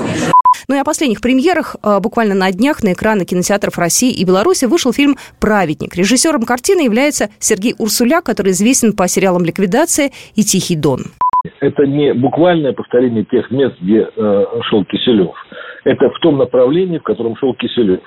Ну 0.71 0.77
и 0.77 0.79
о 0.79 0.85
последних 0.85 1.21
премьерах. 1.21 1.75
Э, 1.83 1.99
буквально 2.01 2.37
на 2.37 2.53
днях 2.53 2.85
на 2.85 2.93
экраны 2.93 3.25
кинотеатров 3.25 3.77
России 3.77 4.15
и 4.15 4.25
Беларуси 4.25 4.67
вышел 4.67 4.93
фильм 4.93 5.17
«Праведник». 5.41 5.97
Режиссером 5.97 6.43
картины 6.47 6.83
является 6.83 7.27
Сергей 7.41 7.75
Урсуля, 7.77 8.21
который 8.23 8.53
известен 8.53 8.95
по 8.95 9.09
сериалам 9.09 9.43
«Ликвидация» 9.43 10.13
и 10.37 10.43
«Тихий 10.47 10.77
дон». 10.77 11.11
Это 11.59 11.83
не 11.87 12.15
буквальное 12.15 12.73
повторение 12.73 13.25
тех 13.25 13.51
мест, 13.51 13.75
где 13.81 14.07
э, 14.15 14.45
шел 14.71 14.85
Киселев. 14.85 15.35
Это 15.83 16.09
в 16.09 16.19
том 16.21 16.39
направлении, 16.39 16.99
в 16.99 17.03
котором 17.03 17.35
шел 17.39 17.53
Киселев. 17.55 17.99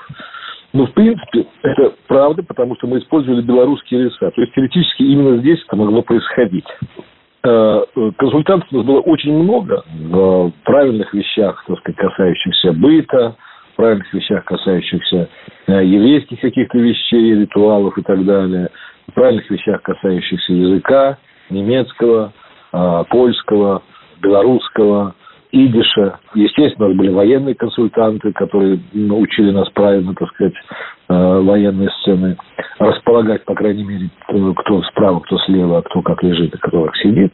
Ну, 0.71 0.87
в 0.87 0.93
принципе, 0.93 1.45
это 1.63 1.93
правда, 2.07 2.43
потому 2.43 2.77
что 2.77 2.87
мы 2.87 2.99
использовали 2.99 3.41
белорусские 3.41 4.05
леса. 4.05 4.31
То 4.31 4.39
есть, 4.39 4.53
теоретически, 4.53 5.03
именно 5.03 5.37
здесь 5.39 5.59
это 5.67 5.75
могло 5.75 6.01
происходить. 6.01 6.65
Э, 7.45 7.83
консультантов 8.17 8.69
у 8.71 8.77
нас 8.77 8.85
было 8.85 9.01
очень 9.01 9.33
много 9.33 9.83
в 9.91 10.51
правильных 10.63 11.13
вещах, 11.13 11.61
так 11.67 11.77
сказать, 11.79 11.97
касающихся 11.97 12.71
быта, 12.71 13.35
в 13.73 13.75
правильных 13.75 14.13
вещах, 14.13 14.45
касающихся 14.45 15.27
э, 15.67 15.85
еврейских 15.85 16.39
каких-то 16.39 16.77
вещей, 16.77 17.35
ритуалов 17.35 17.97
и 17.97 18.01
так 18.01 18.23
далее, 18.23 18.69
в 19.07 19.13
правильных 19.13 19.49
вещах, 19.49 19.81
касающихся 19.81 20.53
языка, 20.53 21.17
немецкого, 21.49 22.31
э, 22.71 23.03
польского, 23.09 23.83
белорусского, 24.21 25.15
идиша. 25.51 26.19
Естественно, 26.35 26.85
у 26.85 26.89
нас 26.89 26.97
были 26.97 27.09
военные 27.09 27.55
консультанты, 27.55 28.31
которые 28.31 28.79
научили 28.93 29.51
нас 29.51 29.69
правильно, 29.71 30.15
так 30.15 30.29
сказать, 30.29 30.55
военные 31.07 31.89
сцены 32.01 32.37
располагать, 32.79 33.45
по 33.45 33.55
крайней 33.55 33.83
мере, 33.83 34.09
кто 34.27 34.81
справа, 34.83 35.19
кто 35.19 35.37
слева, 35.39 35.79
а 35.79 35.81
кто 35.81 36.01
как 36.01 36.23
лежит, 36.23 36.53
а 36.55 36.67
кто 36.67 36.85
как 36.85 36.95
сидит. 36.97 37.33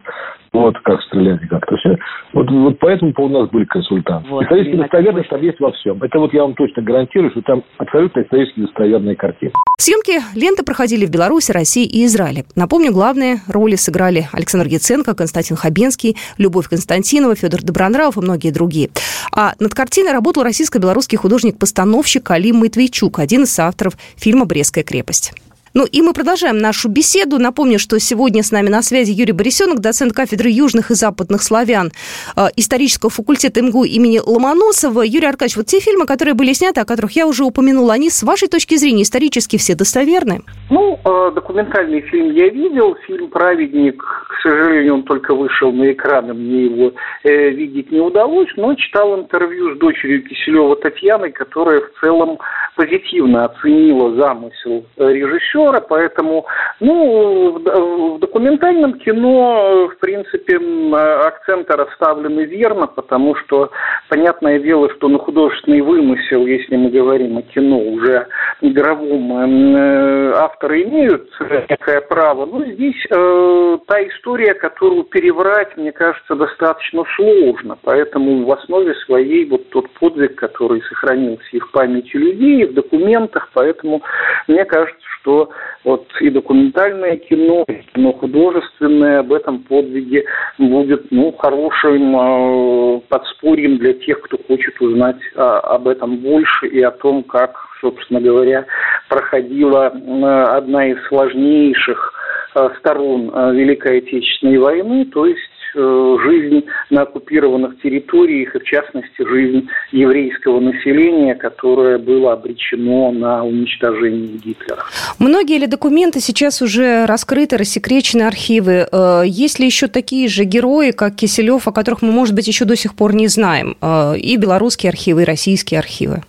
Вот 0.52 0.76
как 0.80 1.00
стрелять 1.04 1.44
и 1.44 1.48
как-то 1.48 1.76
все. 1.78 1.96
Вот, 2.34 2.50
вот 2.50 2.80
поэтому 2.80 3.14
у 3.16 3.30
нас 3.30 3.50
были 3.50 3.66
консультанты. 3.66 4.28
Вот, 4.30 4.44
исторически 4.44 4.78
достоверность 4.78 5.30
там 5.30 5.42
есть 5.44 5.60
во 5.60 5.72
всем. 5.74 6.02
Это 6.02 6.18
вот 6.18 6.34
я 6.34 6.42
вам 6.42 6.56
точно 6.56 6.82
гарантирую, 6.82 7.30
что 7.30 7.44
там 7.44 7.64
абсолютно 7.78 8.22
исторически 8.22 8.62
достоверная 8.62 9.16
картина. 9.16 9.52
Съемки 9.78 10.20
ленты 10.36 10.64
проходили 10.66 11.06
в 11.06 11.12
Беларуси, 11.12 11.52
России 11.52 11.86
и 11.86 12.04
Израиле. 12.06 12.46
Напомню, 12.56 12.92
главные 12.92 13.38
роли 13.48 13.76
сыграли 13.76 14.26
Александр 14.34 14.68
Яценко, 14.68 15.16
Константин 15.16 15.56
Хабенский, 15.56 16.18
Любовь 16.40 16.68
Константинова, 16.68 17.36
Федор 17.36 17.62
Добронравов 17.62 18.18
и 18.18 18.22
многие 18.22 18.52
другие. 18.52 18.90
А 19.32 19.54
над 19.60 19.76
картиной 19.76 20.14
работал 20.14 20.44
российско-белорусский 20.44 21.18
художник-постановщик 21.18 22.30
Алим 22.32 22.58
Матвейчук, 22.58 23.20
один 23.20 23.44
из 23.44 23.54
авторов 23.70 23.98
фильма 24.18 24.46
«Брестская 24.46 24.84
крепость». 24.84 25.34
Ну 25.74 25.86
и 25.86 26.02
мы 26.02 26.14
продолжаем 26.14 26.58
нашу 26.58 26.90
беседу. 26.90 27.38
Напомню, 27.38 27.78
что 27.78 28.00
сегодня 28.00 28.42
с 28.42 28.52
нами 28.52 28.70
на 28.70 28.82
связи 28.82 29.12
Юрий 29.12 29.34
Борисенок, 29.34 29.80
доцент 29.80 30.14
кафедры 30.14 30.50
южных 30.50 30.90
и 30.90 30.96
западных 30.96 31.44
славян 31.44 31.92
э, 32.36 32.48
исторического 32.56 33.12
факультета 33.12 33.62
МГУ 33.62 33.84
имени 33.84 34.20
Ломоносова. 34.26 35.02
Юрий 35.02 35.28
Аркадьевич, 35.28 35.58
вот 35.58 35.68
те 35.68 35.80
фильмы, 35.80 36.06
которые 36.08 36.34
были 36.34 36.54
сняты, 36.54 36.82
о 36.82 36.86
которых 36.86 37.12
я 37.12 37.28
уже 37.28 37.44
упомянула, 37.44 37.94
они 37.94 38.10
с 38.10 38.24
вашей 38.24 38.48
точки 38.48 38.76
зрения 38.76 39.04
исторически 39.04 39.58
все 39.58 39.76
достоверны? 39.76 40.42
Ну, 40.72 41.00
э, 41.04 41.32
документальный 41.36 42.02
фильм 42.02 42.32
я 42.32 42.50
видел. 42.50 42.96
Фильм 43.06 43.30
«Праведник», 43.30 44.02
к 44.02 44.42
сожалению, 44.42 44.96
он 44.96 45.04
только 45.04 45.36
вышел 45.36 45.72
на 45.72 45.92
экраны, 45.92 46.34
мне 46.34 46.66
его 46.66 46.94
э, 47.24 47.50
видеть 47.50 47.92
не 47.92 48.00
удалось, 48.00 48.50
но 48.58 48.74
читал 48.74 49.20
интервью 49.20 49.76
с 49.76 49.78
дочерью 49.78 50.24
Киселева 50.24 50.76
Татьяной, 50.78 51.32
которая 51.32 51.82
в 51.82 52.00
целом 52.00 52.40
позитивно 52.76 53.46
оценила 53.46 54.16
замысел 54.16 54.86
режиссера 54.98 55.60
режиссера, 55.70 55.82
поэтому, 55.82 56.46
ну, 56.80 58.16
в 58.16 58.20
документальном 58.20 58.94
кино, 59.00 59.90
в 59.90 60.00
принципе, 60.00 60.60
акценты 60.96 61.76
расставлены 61.76 62.42
верно, 62.42 62.88
потому 62.88 63.36
что, 63.36 63.72
понятное 64.10 64.60
дело, 64.60 64.90
что 64.96 65.08
на 65.08 65.20
художественный 65.20 65.82
вымысел, 65.82 66.46
если 66.46 66.76
мы 66.76 66.90
говорим 66.90 67.38
о 67.38 67.42
кино 67.42 67.80
уже 67.80 68.28
игровом, 68.62 69.76
э, 69.76 70.34
авторы 70.36 70.84
имеют 70.84 71.30
некое 71.70 72.02
право, 72.02 72.46
но 72.46 72.66
здесь 72.66 73.06
э, 73.10 73.78
та 73.88 74.02
история, 74.08 74.54
которую 74.54 75.04
переврать, 75.04 75.76
мне 75.78 75.92
кажется, 75.92 76.36
достаточно 76.36 77.04
сложно, 77.16 77.78
поэтому 77.84 78.46
в 78.46 78.52
основе 78.52 78.94
своей 79.06 79.46
вот 79.50 79.70
тот 79.70 79.90
подвиг, 79.92 80.36
который 80.36 80.82
сохранился 80.84 81.48
и 81.52 81.60
в 81.60 81.72
памяти 81.72 82.18
людей, 82.18 82.62
и 82.62 82.66
в 82.66 82.74
документах, 82.74 83.50
поэтому 83.54 84.02
мне 84.48 84.66
кажется, 84.66 85.00
что 85.22 85.49
вот 85.84 86.08
и 86.20 86.30
документальное 86.30 87.18
кино, 87.18 87.64
и 87.68 87.82
кино 87.94 88.14
художественное 88.14 89.20
об 89.20 89.34
этом 89.34 89.60
подвиге 89.60 90.26
будет 90.58 91.12
ну, 91.12 91.32
хорошим 91.32 92.16
э, 92.16 93.02
подспорьем 93.10 93.78
для 93.78 93.94
тех, 93.94 94.22
кто 94.22 94.38
хочет 94.48 94.80
узнать 94.82 95.20
э, 95.36 95.40
об 95.40 95.88
этом 95.88 96.18
больше 96.18 96.68
и 96.68 96.82
о 96.82 96.92
том, 96.92 97.24
как, 97.24 97.56
собственно 97.82 98.22
говоря, 98.22 98.66
проходила 99.08 99.92
э, 99.94 100.44
одна 100.58 100.88
из 100.88 100.98
сложнейших 101.08 102.14
э, 102.56 102.70
сторон 102.80 103.32
э, 103.34 103.54
Великой 103.54 104.00
Отечественной 104.00 104.58
войны, 104.58 105.06
то 105.06 105.26
есть 105.26 105.40
жизнь 105.74 106.66
на 106.90 107.04
оккупированных 107.04 107.82
территориях, 107.82 108.56
и 108.56 108.60
в 108.60 108.64
частности 108.64 109.28
жизнь 109.28 109.68
еврейского 109.92 110.60
населения, 110.60 111.36
которое 111.36 111.98
было 111.98 112.34
обречено 112.34 113.12
на 113.12 113.44
уничтожение 113.44 114.38
Гитлера. 114.38 114.84
Многие 115.20 115.60
ли 115.60 115.68
документы 115.68 116.20
сейчас 116.20 116.62
уже 116.62 117.06
раскрыты, 117.06 117.58
рассекречены 117.58 118.24
архивы? 118.24 118.88
Э, 118.92 119.24
есть 119.26 119.60
ли 119.60 119.66
еще 119.66 119.88
такие 119.88 120.28
же 120.28 120.44
герои, 120.44 120.92
как 120.92 121.16
Киселев, 121.16 121.68
о 121.68 121.72
которых 121.72 122.02
мы, 122.02 122.12
может 122.12 122.36
быть, 122.36 122.48
еще 122.48 122.66
до 122.66 122.76
сих 122.76 122.96
пор 122.96 123.14
не 123.14 123.28
знаем? 123.28 123.76
Э, 123.82 124.16
и 124.18 124.38
белорусские 124.38 124.90
архивы, 124.90 125.24
и 125.24 125.26
российские 125.26 125.80
архивы? 125.80 126.24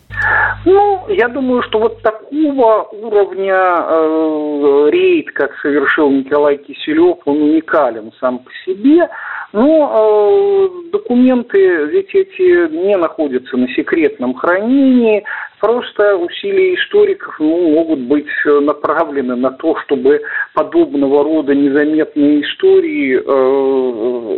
Я 1.13 1.29
думаю, 1.29 1.63
что 1.63 1.81
вот 1.81 2.01
такого 2.03 2.89
уровня 2.93 3.55
э, 3.55 4.91
рейд, 4.91 5.33
как 5.33 5.59
совершил 5.61 6.09
Николай 6.11 6.57
Киселев, 6.57 7.19
он 7.25 7.43
уникален 7.43 8.13
сам 8.21 8.39
по 8.39 8.51
себе. 8.65 9.09
Но 9.53 10.69
э, 10.69 10.91
документы 10.93 11.87
ведь 11.87 12.15
эти 12.15 12.69
не 12.87 12.97
находятся 12.97 13.57
на 13.57 13.67
секретном 13.69 14.35
хранении. 14.35 15.25
Просто 15.61 16.17
усилия 16.17 16.75
историков 16.75 17.35
ну, 17.39 17.71
могут 17.73 18.01
быть 18.01 18.27
э, 18.47 18.61
направлены 18.61 19.37
на 19.37 19.51
то, 19.51 19.77
чтобы 19.81 20.21
подобного 20.55 21.23
рода 21.23 21.55
незаметные 21.55 22.41
истории 22.43 23.17
э, 23.17 23.21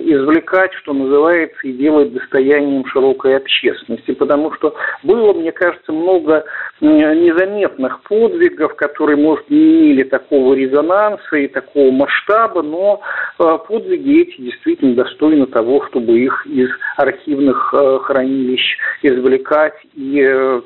извлекать, 0.04 0.72
что 0.74 0.92
называется, 0.92 1.58
и 1.62 1.72
делать 1.72 2.12
достоянием 2.12 2.84
широкой 2.86 3.36
общественности. 3.36 4.12
Потому 4.12 4.52
что 4.54 4.74
было, 5.04 5.32
мне 5.32 5.52
кажется, 5.52 5.92
много 5.92 6.44
незаметных 6.80 8.02
подвигов, 8.02 8.74
которые, 8.74 9.16
может, 9.16 9.48
не 9.48 9.58
имели 9.58 10.02
такого 10.02 10.54
резонанса 10.54 11.36
и 11.36 11.46
такого 11.46 11.92
масштаба, 11.92 12.62
но 12.62 13.00
э, 13.38 13.58
подвиги 13.68 14.22
эти 14.22 14.40
действительно 14.40 14.96
достойны 14.96 15.46
того, 15.46 15.86
чтобы 15.86 16.18
их 16.18 16.44
из 16.46 16.68
архивных 16.96 17.72
э, 17.72 17.98
хранилищ 18.02 18.76
извлекать 19.02 19.74
и 19.94 20.20
э, 20.20 20.60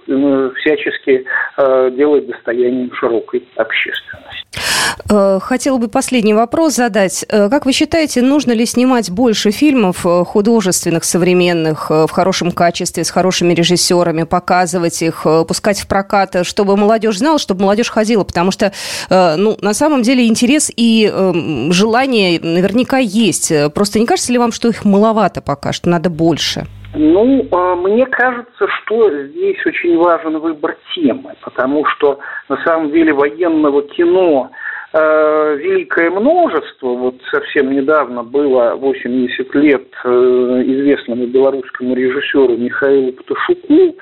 всячески 0.54 1.24
э, 1.56 1.90
делать 1.92 2.26
достоянием 2.26 2.92
широкой 2.94 3.46
общественности. 3.56 4.46
Э, 5.10 5.38
хотела 5.40 5.78
бы 5.78 5.88
последний 5.88 6.34
вопрос 6.34 6.74
задать. 6.74 7.24
Э, 7.28 7.48
как 7.48 7.66
вы 7.66 7.72
считаете, 7.72 8.22
нужно 8.22 8.52
ли 8.52 8.66
снимать 8.66 9.10
больше 9.10 9.50
фильмов 9.50 10.04
художественных, 10.26 11.04
современных, 11.04 11.90
в 11.90 12.08
хорошем 12.08 12.52
качестве, 12.52 13.04
с 13.04 13.10
хорошими 13.10 13.52
режиссерами, 13.54 14.24
показывать 14.24 15.02
их, 15.02 15.26
пускать 15.46 15.80
в 15.80 15.88
прокат, 15.88 16.46
чтобы 16.46 16.76
молодежь 16.76 17.18
знала, 17.18 17.38
чтобы 17.38 17.62
молодежь 17.62 17.90
ходила? 17.90 18.24
Потому 18.24 18.50
что, 18.50 18.72
ну, 19.10 19.56
на 19.60 19.74
самом 19.74 20.02
деле 20.02 20.26
интерес 20.26 20.72
и 20.74 21.10
эм, 21.12 21.72
желание 21.72 22.40
наверняка 22.40 22.98
есть. 22.98 23.52
Просто 23.74 23.98
не 23.98 24.06
кажется 24.06 24.32
ли 24.32 24.38
вам, 24.38 24.52
что 24.52 24.68
их 24.68 24.84
маловато 24.84 25.40
пока, 25.40 25.72
что 25.72 25.88
надо 25.88 26.10
больше? 26.10 26.66
Ну, 26.98 27.46
а, 27.52 27.76
мне 27.76 28.06
кажется, 28.06 28.66
что 28.68 29.10
здесь 29.10 29.58
очень 29.66 29.98
важен 29.98 30.38
выбор 30.38 30.78
темы, 30.94 31.34
потому 31.42 31.84
что 31.84 32.20
на 32.48 32.56
самом 32.64 32.90
деле 32.90 33.12
военного 33.12 33.82
кино 33.82 34.50
э, 34.94 35.56
великое 35.58 36.08
множество. 36.08 36.94
Вот 36.94 37.16
совсем 37.30 37.70
недавно 37.70 38.22
было 38.22 38.76
80 38.76 39.54
лет 39.56 39.86
э, 40.04 40.08
известному 40.08 41.26
белорусскому 41.26 41.94
режиссеру 41.94 42.56
Михаилу 42.56 43.12
Пташуку, 43.12 43.96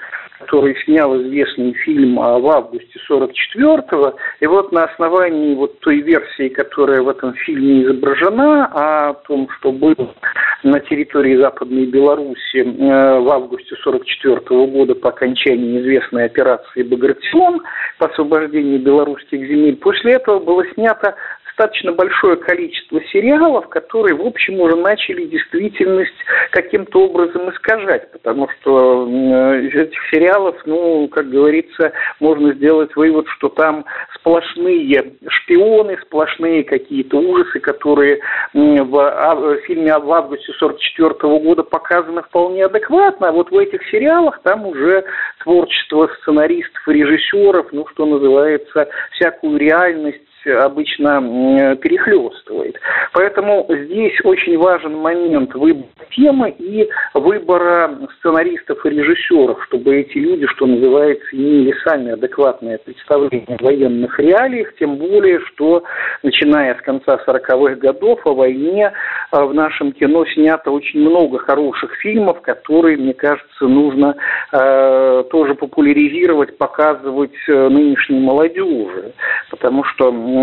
который 0.44 0.76
снял 0.84 1.16
известный 1.22 1.72
фильм 1.72 2.20
а, 2.20 2.38
в 2.38 2.46
августе 2.48 3.00
44-го. 3.11 4.14
И 4.40 4.46
вот 4.46 4.72
на 4.72 4.85
основании 4.85 5.54
вот 5.54 5.80
той 5.80 6.00
версии, 6.00 6.48
которая 6.48 7.02
в 7.02 7.09
этом 7.09 7.35
фильме 7.35 7.83
изображена, 7.83 8.66
о 8.66 9.14
том, 9.26 9.48
что 9.59 9.72
было 9.72 10.14
на 10.62 10.80
территории 10.80 11.37
Западной 11.37 11.87
Беларуси 11.87 12.59
э, 12.59 13.20
в 13.20 13.30
августе 13.30 13.74
44 13.83 14.37
-го 14.37 14.66
года 14.66 14.94
по 14.94 15.11
окончании 15.11 15.80
известной 15.80 16.26
операции 16.26 16.83
«Багратион» 16.83 17.62
по 17.98 18.07
освобождению 18.07 18.80
белорусских 18.80 19.40
земель. 19.40 19.76
После 19.76 20.14
этого 20.14 20.40
было 20.40 20.64
снято 20.74 21.14
достаточно 21.57 21.93
большое 21.93 22.37
количество 22.37 23.01
сериалов, 23.12 23.69
которые, 23.69 24.17
в 24.17 24.23
общем, 24.23 24.61
уже 24.61 24.77
начали 24.77 25.27
действительность 25.27 26.12
каким-то 26.51 27.05
образом 27.05 27.51
искажать, 27.51 28.11
потому 28.12 28.49
что 28.49 29.07
из 29.07 29.75
этих 29.75 29.99
сериалов, 30.11 30.57
ну, 30.67 31.09
как 31.09 31.31
говорится, 31.31 31.93
можно 32.19 32.53
сделать 32.55 32.95
вывод, 32.97 33.27
что 33.29 33.49
там 33.49 33.85
сплошные 34.14 35.14
шпионы, 35.29 35.97
сплошные 36.03 36.64
какие-то 36.64 37.19
ужасы, 37.19 37.61
которые 37.61 38.21
в 38.53 39.57
фильме 39.67 39.97
в 39.99 40.12
августе 40.12 40.53
44 40.55 41.38
года 41.38 41.62
показаны 41.62 42.23
вполне 42.23 42.64
адекватно, 42.64 43.29
а 43.29 43.33
вот 43.33 43.51
в 43.51 43.59
этих 43.59 43.81
сериалах 43.90 44.40
там 44.43 44.67
уже 44.67 45.05
творчество 45.43 46.11
сценаристов 46.21 46.83
режиссеров, 46.88 47.73
ну, 47.73 47.87
что 47.93 48.07
называется, 48.07 48.88
всякую 49.12 49.59
реальность 49.59 50.21
обычно 50.46 51.76
перехлестывает. 51.80 52.76
Поэтому 53.12 53.66
здесь 53.68 54.18
очень 54.24 54.59
важен 54.59 54.96
момент 54.96 55.54
выбора 55.54 55.88
темы 56.14 56.54
и 56.59 56.88
выбора 57.14 57.90
сценаристов 58.18 58.85
и 58.87 58.90
режиссеров, 58.90 59.64
чтобы 59.64 59.96
эти 59.96 60.18
люди, 60.18 60.46
что 60.54 60.66
называется, 60.66 61.26
имели 61.33 61.74
сами 61.85 62.12
адекватное 62.12 62.78
представление 62.78 63.57
о 63.59 63.64
военных 63.64 64.18
реалиях, 64.18 64.74
тем 64.78 64.96
более, 64.96 65.40
что 65.40 65.83
начиная 66.22 66.74
с 66.76 66.83
конца 66.83 67.18
40-х 67.26 67.76
годов 67.76 68.20
о 68.24 68.35
войне 68.35 68.92
э, 69.33 69.44
в 69.44 69.54
нашем 69.54 69.92
кино 69.92 70.24
снято 70.35 70.70
очень 70.70 71.00
много 71.00 71.38
хороших 71.38 71.94
фильмов, 71.96 72.40
которые, 72.42 72.96
мне 72.96 73.14
кажется, 73.14 73.66
нужно 73.66 74.16
э, 74.52 75.24
тоже 75.30 75.54
популяризировать, 75.54 76.57
показывать 76.59 77.35
э, 77.48 77.68
нынешней 77.68 78.20
молодежи, 78.20 79.12
потому 79.50 79.85
что 79.85 80.12
Э, 80.12 80.34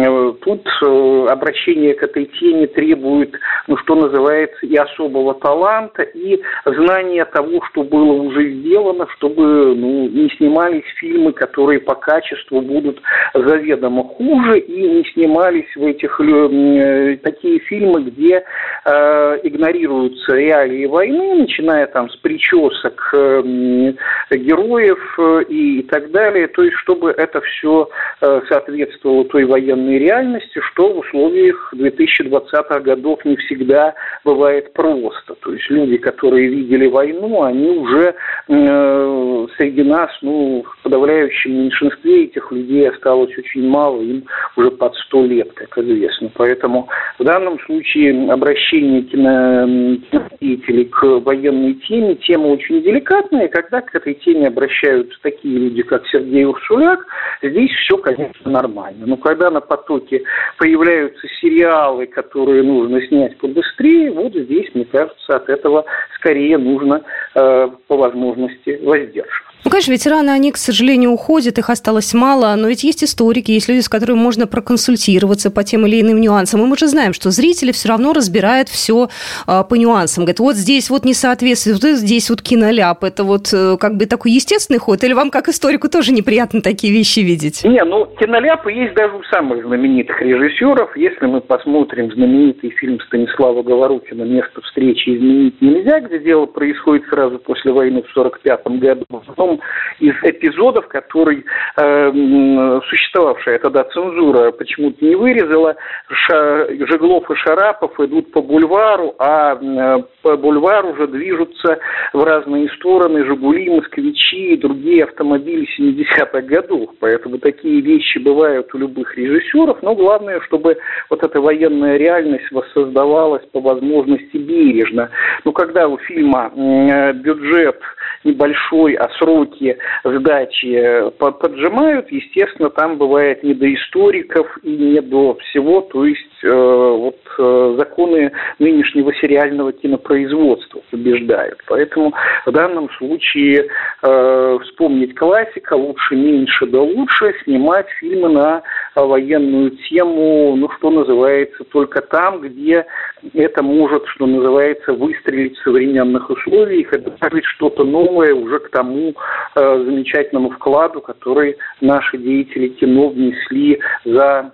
тут 0.42 0.68
э, 0.82 1.26
обращение 1.30 1.94
к 1.94 2.04
этой 2.04 2.26
теме 2.26 2.68
требует, 2.68 3.34
ну, 3.68 3.78
что 3.78 3.96
называется, 3.96 4.66
и 4.66 4.76
особого 4.76 5.34
таланта, 5.36 6.04
и 6.04 6.42
знания 6.66 7.26
того, 7.26 7.62
что 7.70 7.84
было 7.84 8.14
уже 8.14 8.52
сделано, 8.54 9.08
чтобы 9.18 9.76
ну, 9.76 10.08
не 10.08 10.30
снимались 10.38 10.86
фильмы, 11.00 11.34
которые 11.34 11.80
по 11.80 11.96
качеству 11.96 12.62
будут 12.62 13.02
заведомо 13.34 14.04
хуже, 14.04 14.60
и 14.60 14.82
не 14.82 15.04
снимались 15.14 15.76
в 15.76 15.84
этих 15.84 16.20
э, 16.22 17.18
такие 17.24 17.60
фильмы, 17.60 18.04
где 18.04 18.44
э, 18.86 19.40
игнорируются 19.44 20.36
реалии 20.36 20.86
войны, 20.86 21.42
начиная 21.42 21.88
там 21.88 22.10
с 22.10 22.16
причесок 22.18 23.14
э, 23.14 23.94
героев 24.32 25.20
э, 25.20 25.44
и 25.50 25.84
так 25.84 26.12
далее, 26.12 26.48
то 26.48 26.64
есть 26.64 26.76
чтобы 26.78 27.12
это 27.12 27.42
все 27.42 27.90
э, 28.22 28.42
соответствовало 28.48 29.26
той 29.26 29.46
военной 29.46 29.81
современной 29.82 30.00
реальности, 30.00 30.60
что 30.72 30.94
в 30.94 31.00
условиях 31.00 31.74
2020-х 31.76 32.80
годов 32.80 33.24
не 33.26 33.36
всегда 33.38 33.94
бывает 34.24 34.74
просто. 34.74 35.36
То 35.36 35.54
есть 35.54 35.70
люди, 35.70 35.98
которые 35.98 36.48
видели 36.50 36.88
войну, 36.88 37.44
они 37.44 37.70
уже 37.70 38.16
э, 38.48 39.48
среди 39.58 39.84
нас, 39.84 40.10
ну, 40.22 40.64
в 40.64 40.84
подавляющем 40.84 41.64
меньшинстве 41.64 42.26
этих 42.26 42.52
людей 42.52 42.90
осталось 42.90 43.38
очень 43.38 43.68
мало, 43.68 44.02
им 44.02 44.24
уже 44.56 44.72
под 44.72 44.96
сто 44.96 45.26
лет, 45.26 45.52
как 45.54 45.78
известно. 45.78 46.30
Поэтому 46.34 46.88
в 47.20 47.24
данном 47.24 47.60
случае 47.62 48.32
обращение 48.32 49.04
кинодеятелей 49.04 50.86
к 50.86 51.04
военной 51.04 51.76
теме, 51.88 52.16
тема 52.16 52.48
очень 52.48 52.82
деликатная, 52.82 53.48
когда 53.48 53.82
к 53.82 53.94
этой 53.96 54.14
теме 54.16 54.48
обращаются 54.48 55.18
такие 55.22 55.58
люди, 55.58 55.84
как 55.84 56.06
Сергей 56.08 56.46
Урсуляк, 56.46 57.06
здесь 57.42 57.72
все, 57.84 57.98
конечно, 57.98 58.52
нормально. 58.52 59.06
Но 59.06 59.18
когда 59.18 59.50
на 59.50 59.62
потоке 59.72 60.22
появляются 60.58 61.26
сериалы, 61.40 62.06
которые 62.06 62.62
нужно 62.62 63.02
снять 63.08 63.38
побыстрее, 63.38 64.12
вот 64.12 64.34
здесь, 64.34 64.70
мне 64.74 64.84
кажется, 64.84 65.38
от 65.38 65.48
этого 65.48 65.86
скорее 66.18 66.58
нужно 66.58 67.02
э, 67.36 67.70
по 67.88 67.96
возможности 67.96 68.78
воздерживаться. 68.84 69.51
Ну, 69.64 69.70
конечно, 69.70 69.92
ветераны, 69.92 70.32
они, 70.32 70.52
к 70.52 70.58
сожалению, 70.58 71.12
уходят, 71.12 71.60
их 71.60 71.70
осталось 71.70 72.14
мало, 72.16 72.56
но 72.58 72.68
ведь 72.68 72.84
есть 72.84 73.04
историки, 73.04 73.52
есть 73.52 73.70
люди, 73.70 73.82
с 73.82 73.90
которыми 73.90 74.18
можно 74.18 74.48
проконсультироваться 74.48 75.52
по 75.52 75.64
тем 75.64 75.86
или 75.86 76.02
иным 76.02 76.20
нюансам. 76.20 76.62
И 76.62 76.66
мы 76.66 76.76
же 76.78 76.88
знаем, 76.88 77.14
что 77.14 77.30
зрители 77.30 77.72
все 77.72 77.90
равно 77.90 78.14
разбирают 78.14 78.70
все 78.70 79.10
а, 79.46 79.64
по 79.64 79.76
нюансам. 79.76 80.24
Говорят, 80.24 80.40
вот 80.40 80.56
здесь 80.56 80.90
вот 80.90 81.06
несоответствие, 81.06 81.76
вот 81.76 81.84
здесь 81.84 82.30
вот 82.32 82.42
киноляп. 82.42 83.04
Это 83.04 83.24
вот 83.24 83.54
э, 83.54 83.78
как 83.80 83.98
бы 83.98 84.08
такой 84.08 84.32
естественный 84.32 84.80
ход? 84.80 85.04
Или 85.04 85.14
вам, 85.14 85.30
как 85.30 85.48
историку, 85.48 85.90
тоже 85.90 86.12
неприятно 86.12 86.62
такие 86.62 86.92
вещи 86.92 87.20
видеть? 87.20 87.64
Не, 87.64 87.84
ну, 87.84 88.08
киноляпы 88.20 88.72
есть 88.72 88.96
даже 88.96 89.16
у 89.16 89.24
самых 89.26 89.64
знаменитых 89.64 90.20
режиссеров. 90.22 90.98
Если 90.98 91.26
мы 91.28 91.40
посмотрим 91.40 92.12
знаменитый 92.12 92.72
фильм 92.72 93.00
Станислава 93.02 93.62
Говорухина 93.62 94.24
«Место 94.24 94.62
встречи 94.62 95.10
изменить 95.10 95.62
нельзя», 95.62 96.00
где 96.00 96.18
дело 96.18 96.48
происходит 96.48 97.06
сразу 97.10 97.38
после 97.38 97.72
войны 97.72 98.02
в 98.02 98.18
1945 98.18 98.80
году, 98.80 99.06
потом 99.08 99.51
одном 99.52 99.60
из 100.00 100.14
эпизодов, 100.24 100.88
который 100.88 101.46
э, 101.78 102.82
существовавшая 102.90 103.60
тогда 103.60 103.84
цензура 103.84 104.52
почему-то 104.52 105.04
не 105.06 105.16
вырезала, 105.16 105.76
Ша, 106.10 106.68
Жеглов 106.88 107.30
и 107.30 107.36
Шарапов 107.36 108.00
идут 108.00 108.32
по 108.32 108.42
бульвару, 108.42 109.16
а 109.20 109.56
э, 109.56 110.04
по 110.22 110.38
бульвару 110.38 110.94
уже 110.94 111.08
движутся 111.08 111.80
в 112.14 112.24
разные 112.24 112.70
стороны 112.70 113.26
«Жигули», 113.26 113.70
«Москвичи» 113.70 114.54
и 114.54 114.58
другие 114.58 115.04
автомобили 115.04 115.68
70-х 115.80 116.42
годов. 116.42 116.90
Поэтому 117.00 117.38
такие 117.38 117.82
вещи 117.82 118.18
бывают 118.18 118.74
у 118.74 118.78
любых 118.80 119.16
режиссеров, 119.18 119.82
но 119.84 119.94
главное, 119.96 120.40
чтобы 120.42 120.78
вот 121.10 121.24
эта 121.24 121.40
военная 121.40 121.98
реальность 121.98 122.52
воссоздавалась 122.52 123.44
по 123.52 123.60
возможности 123.60 124.38
бережно. 124.38 125.10
Ну, 125.46 125.52
когда 125.52 125.88
у 125.88 125.98
фильма 125.98 126.52
э, 126.56 127.14
бюджет 127.14 127.80
небольшой, 128.24 128.94
а 128.94 129.10
сроки 129.42 129.78
сдачи 130.04 131.10
поджимают, 131.18 132.12
естественно, 132.12 132.70
там 132.70 132.98
бывает 132.98 133.44
не 133.44 133.54
до 133.54 133.74
историков 133.74 134.48
и 134.64 134.70
не 134.70 135.02
до 135.02 135.36
всего, 135.36 135.82
то 135.82 136.06
есть 136.06 136.22
э, 136.44 136.50
вот 136.50 137.18
э, 137.38 137.76
законы 137.78 138.32
нынешнего 138.60 139.14
сериального 139.16 139.72
кинопроизводства 139.72 140.82
побеждают. 140.92 141.60
Поэтому 141.68 142.14
в 142.46 142.52
данном 142.52 142.90
случае 142.92 143.68
э, 144.02 144.60
вспомнить 144.64 145.16
классика 145.16 145.74
лучше 145.74 146.16
меньше 146.16 146.66
да 146.66 146.82
лучше, 146.82 147.34
снимать 147.44 147.88
фильмы 148.00 148.30
на 148.30 148.64
военную 148.96 149.72
тему, 149.90 150.56
ну, 150.56 150.70
что 150.78 150.90
называется, 150.90 151.64
только 151.66 152.02
там, 152.02 152.42
где 152.42 152.86
это 153.34 153.64
может, 153.64 154.06
что 154.08 154.26
называется, 154.26 154.94
выстрелить 154.94 155.58
в 155.58 155.64
современных 155.64 156.30
условиях 156.30 156.94
и 156.94 156.98
добавить 156.98 157.46
что-то 157.46 157.84
новое 157.84 158.34
уже 158.34 158.60
к 158.60 158.70
тому 158.70 159.14
э, 159.56 159.84
замечательному 159.86 160.50
вкладу, 160.52 161.02
который 161.02 161.58
наши 161.80 162.18
деятели 162.18 162.70
кино 162.70 163.10
внесли 163.10 163.80
за 164.06 164.54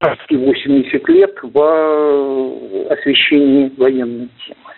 80 0.00 1.08
лет 1.08 1.34
в 1.42 2.92
освещении 2.92 3.72
военной 3.76 4.28
темы. 4.46 4.68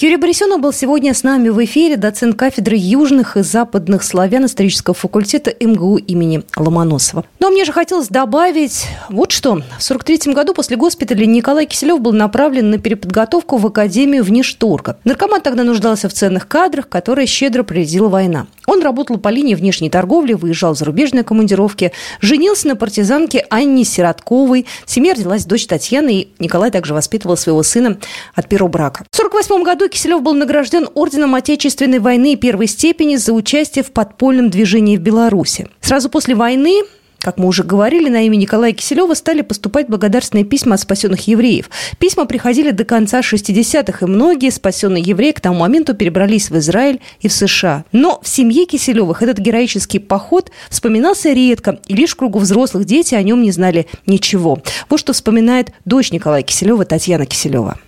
Юрий 0.00 0.16
Борисенов 0.16 0.60
был 0.60 0.72
сегодня 0.72 1.14
с 1.14 1.22
нами 1.22 1.50
в 1.50 1.64
эфире, 1.64 1.96
доцент 1.96 2.36
кафедры 2.36 2.74
южных 2.76 3.36
и 3.36 3.42
западных 3.42 4.02
славян 4.02 4.44
исторического 4.44 4.92
факультета 4.92 5.54
МГУ 5.60 5.98
имени 5.98 6.42
Ломоносова. 6.56 7.24
Но 7.38 7.50
мне 7.50 7.64
же 7.64 7.72
хотелось 7.72 8.08
добавить 8.08 8.88
вот 9.08 9.30
что. 9.30 9.50
В 9.50 9.62
1943 9.62 10.34
году 10.34 10.52
после 10.52 10.76
госпиталя 10.76 11.24
Николай 11.26 11.66
Киселев 11.66 12.00
был 12.00 12.12
направлен 12.12 12.70
на 12.70 12.78
переподготовку 12.78 13.56
в 13.56 13.66
Академию 13.68 14.24
внешторга. 14.24 14.98
Наркоман 15.04 15.42
тогда 15.42 15.62
нуждался 15.62 16.08
в 16.08 16.12
ценных 16.12 16.48
кадрах, 16.48 16.88
которые 16.88 17.28
щедро 17.28 17.62
прорезила 17.62 18.08
война. 18.08 18.48
Он 18.66 18.82
работал 18.82 19.18
по 19.18 19.28
линии 19.28 19.54
внешней 19.54 19.90
торговли, 19.90 20.34
выезжал 20.34 20.74
в 20.74 20.78
зарубежные 20.78 21.24
командировки, 21.24 21.92
женился 22.20 22.68
на 22.68 22.76
партизанке 22.76 23.46
Анне 23.50 23.84
Сиротковой. 23.84 24.66
В 24.86 24.90
семье 24.90 25.12
родилась 25.12 25.44
дочь 25.44 25.66
Татьяна, 25.66 26.08
и 26.08 26.28
Николай 26.38 26.70
также 26.70 26.94
воспитывал 26.94 27.36
своего 27.36 27.62
сына 27.62 27.98
от 28.34 28.48
первого 28.48 28.68
брака. 28.68 29.04
В 29.10 29.18
1948 29.18 29.64
году 29.64 29.88
Киселев 29.88 30.22
был 30.22 30.34
награжден 30.34 30.88
Орденом 30.94 31.34
Отечественной 31.34 31.98
войны 31.98 32.36
первой 32.36 32.66
степени 32.66 33.16
за 33.16 33.32
участие 33.32 33.84
в 33.84 33.92
подпольном 33.92 34.50
движении 34.50 34.96
в 34.96 35.00
Беларуси. 35.00 35.68
Сразу 35.80 36.08
после 36.08 36.34
войны 36.34 36.82
как 37.24 37.38
мы 37.38 37.46
уже 37.46 37.64
говорили, 37.64 38.10
на 38.10 38.26
имя 38.26 38.36
Николая 38.36 38.72
Киселева 38.72 39.14
стали 39.14 39.40
поступать 39.40 39.88
благодарственные 39.88 40.44
письма 40.44 40.74
от 40.74 40.80
спасенных 40.82 41.26
евреев. 41.26 41.70
Письма 41.98 42.26
приходили 42.26 42.70
до 42.70 42.84
конца 42.84 43.20
60-х, 43.20 44.04
и 44.04 44.08
многие 44.08 44.50
спасенные 44.50 45.02
евреи 45.02 45.32
к 45.32 45.40
тому 45.40 45.60
моменту 45.60 45.94
перебрались 45.94 46.50
в 46.50 46.58
Израиль 46.58 47.00
и 47.20 47.28
в 47.28 47.32
США. 47.32 47.86
Но 47.92 48.20
в 48.22 48.28
семье 48.28 48.66
Киселевых 48.66 49.22
этот 49.22 49.38
героический 49.38 50.00
поход 50.00 50.50
вспоминался 50.68 51.32
редко, 51.32 51.78
и 51.88 51.94
лишь 51.94 52.10
в 52.10 52.16
кругу 52.16 52.40
взрослых 52.40 52.84
дети 52.84 53.14
о 53.14 53.22
нем 53.22 53.42
не 53.42 53.52
знали 53.52 53.86
ничего. 54.06 54.58
Вот 54.90 55.00
что 55.00 55.14
вспоминает 55.14 55.72
дочь 55.86 56.12
Николая 56.12 56.42
Киселева 56.42 56.84
Татьяна 56.84 57.24
Киселева. 57.24 57.78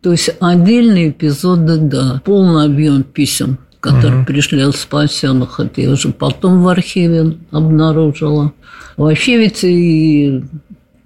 То 0.00 0.12
есть 0.12 0.30
отдельные 0.38 1.10
эпизоды, 1.10 1.78
да, 1.78 2.22
полный 2.24 2.66
объем 2.66 3.02
писем 3.02 3.58
которые 3.86 4.18
угу. 4.18 4.26
пришли 4.26 4.60
от 4.62 4.76
спасенных. 4.76 5.60
Это 5.60 5.80
я 5.80 5.90
уже 5.90 6.10
потом 6.10 6.62
в 6.62 6.68
архиве 6.68 7.36
обнаружила. 7.50 8.52
Вообще 8.96 9.38
ведь 9.38 9.64
и 9.64 10.42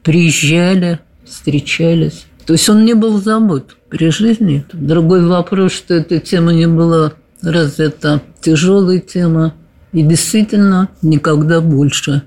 приезжали, 0.02 1.00
встречались. 1.24 2.26
То 2.46 2.54
есть 2.54 2.68
он 2.68 2.84
не 2.84 2.94
был 2.94 3.20
забыт 3.20 3.76
при 3.88 4.10
жизни. 4.10 4.64
Другой 4.72 5.26
вопрос, 5.26 5.72
что 5.72 5.94
эта 5.94 6.18
тема 6.18 6.52
не 6.52 6.66
была 6.66 7.12
развита. 7.42 8.22
Тяжелая 8.40 8.98
тема. 8.98 9.54
И 9.92 10.02
действительно 10.02 10.88
никогда 11.02 11.60
больше 11.60 12.22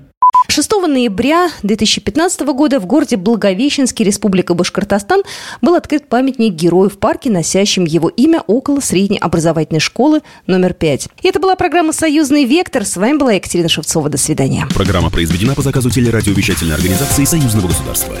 6 0.48 0.70
ноября 0.86 1.50
2015 1.62 2.40
года 2.40 2.78
в 2.78 2.86
городе 2.86 3.16
Благовещенске, 3.16 4.04
Республика 4.04 4.54
Башкортостан, 4.54 5.22
был 5.60 5.74
открыт 5.74 6.08
памятник 6.08 6.54
герою 6.54 6.90
в 6.90 6.98
парке, 6.98 7.30
носящем 7.30 7.84
его 7.84 8.08
имя 8.08 8.42
около 8.46 8.80
средней 8.80 9.18
образовательной 9.18 9.80
школы 9.80 10.22
номер 10.46 10.74
5. 10.74 11.08
И 11.22 11.28
это 11.28 11.40
была 11.40 11.56
программа 11.56 11.92
«Союзный 11.92 12.44
вектор». 12.44 12.84
С 12.84 12.96
вами 12.96 13.16
была 13.16 13.32
Екатерина 13.32 13.68
Шевцова. 13.68 14.08
До 14.08 14.18
свидания. 14.18 14.68
Программа 14.74 15.10
произведена 15.10 15.54
по 15.54 15.62
заказу 15.62 15.90
телерадиовещательной 15.90 16.74
организации 16.74 17.24
Союзного 17.24 17.68
государства. 17.68 18.14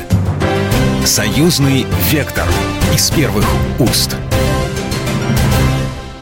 «Союзный 1.04 1.86
вектор» 2.10 2.48
из 2.92 3.10
первых 3.10 3.44
уст. 3.78 4.16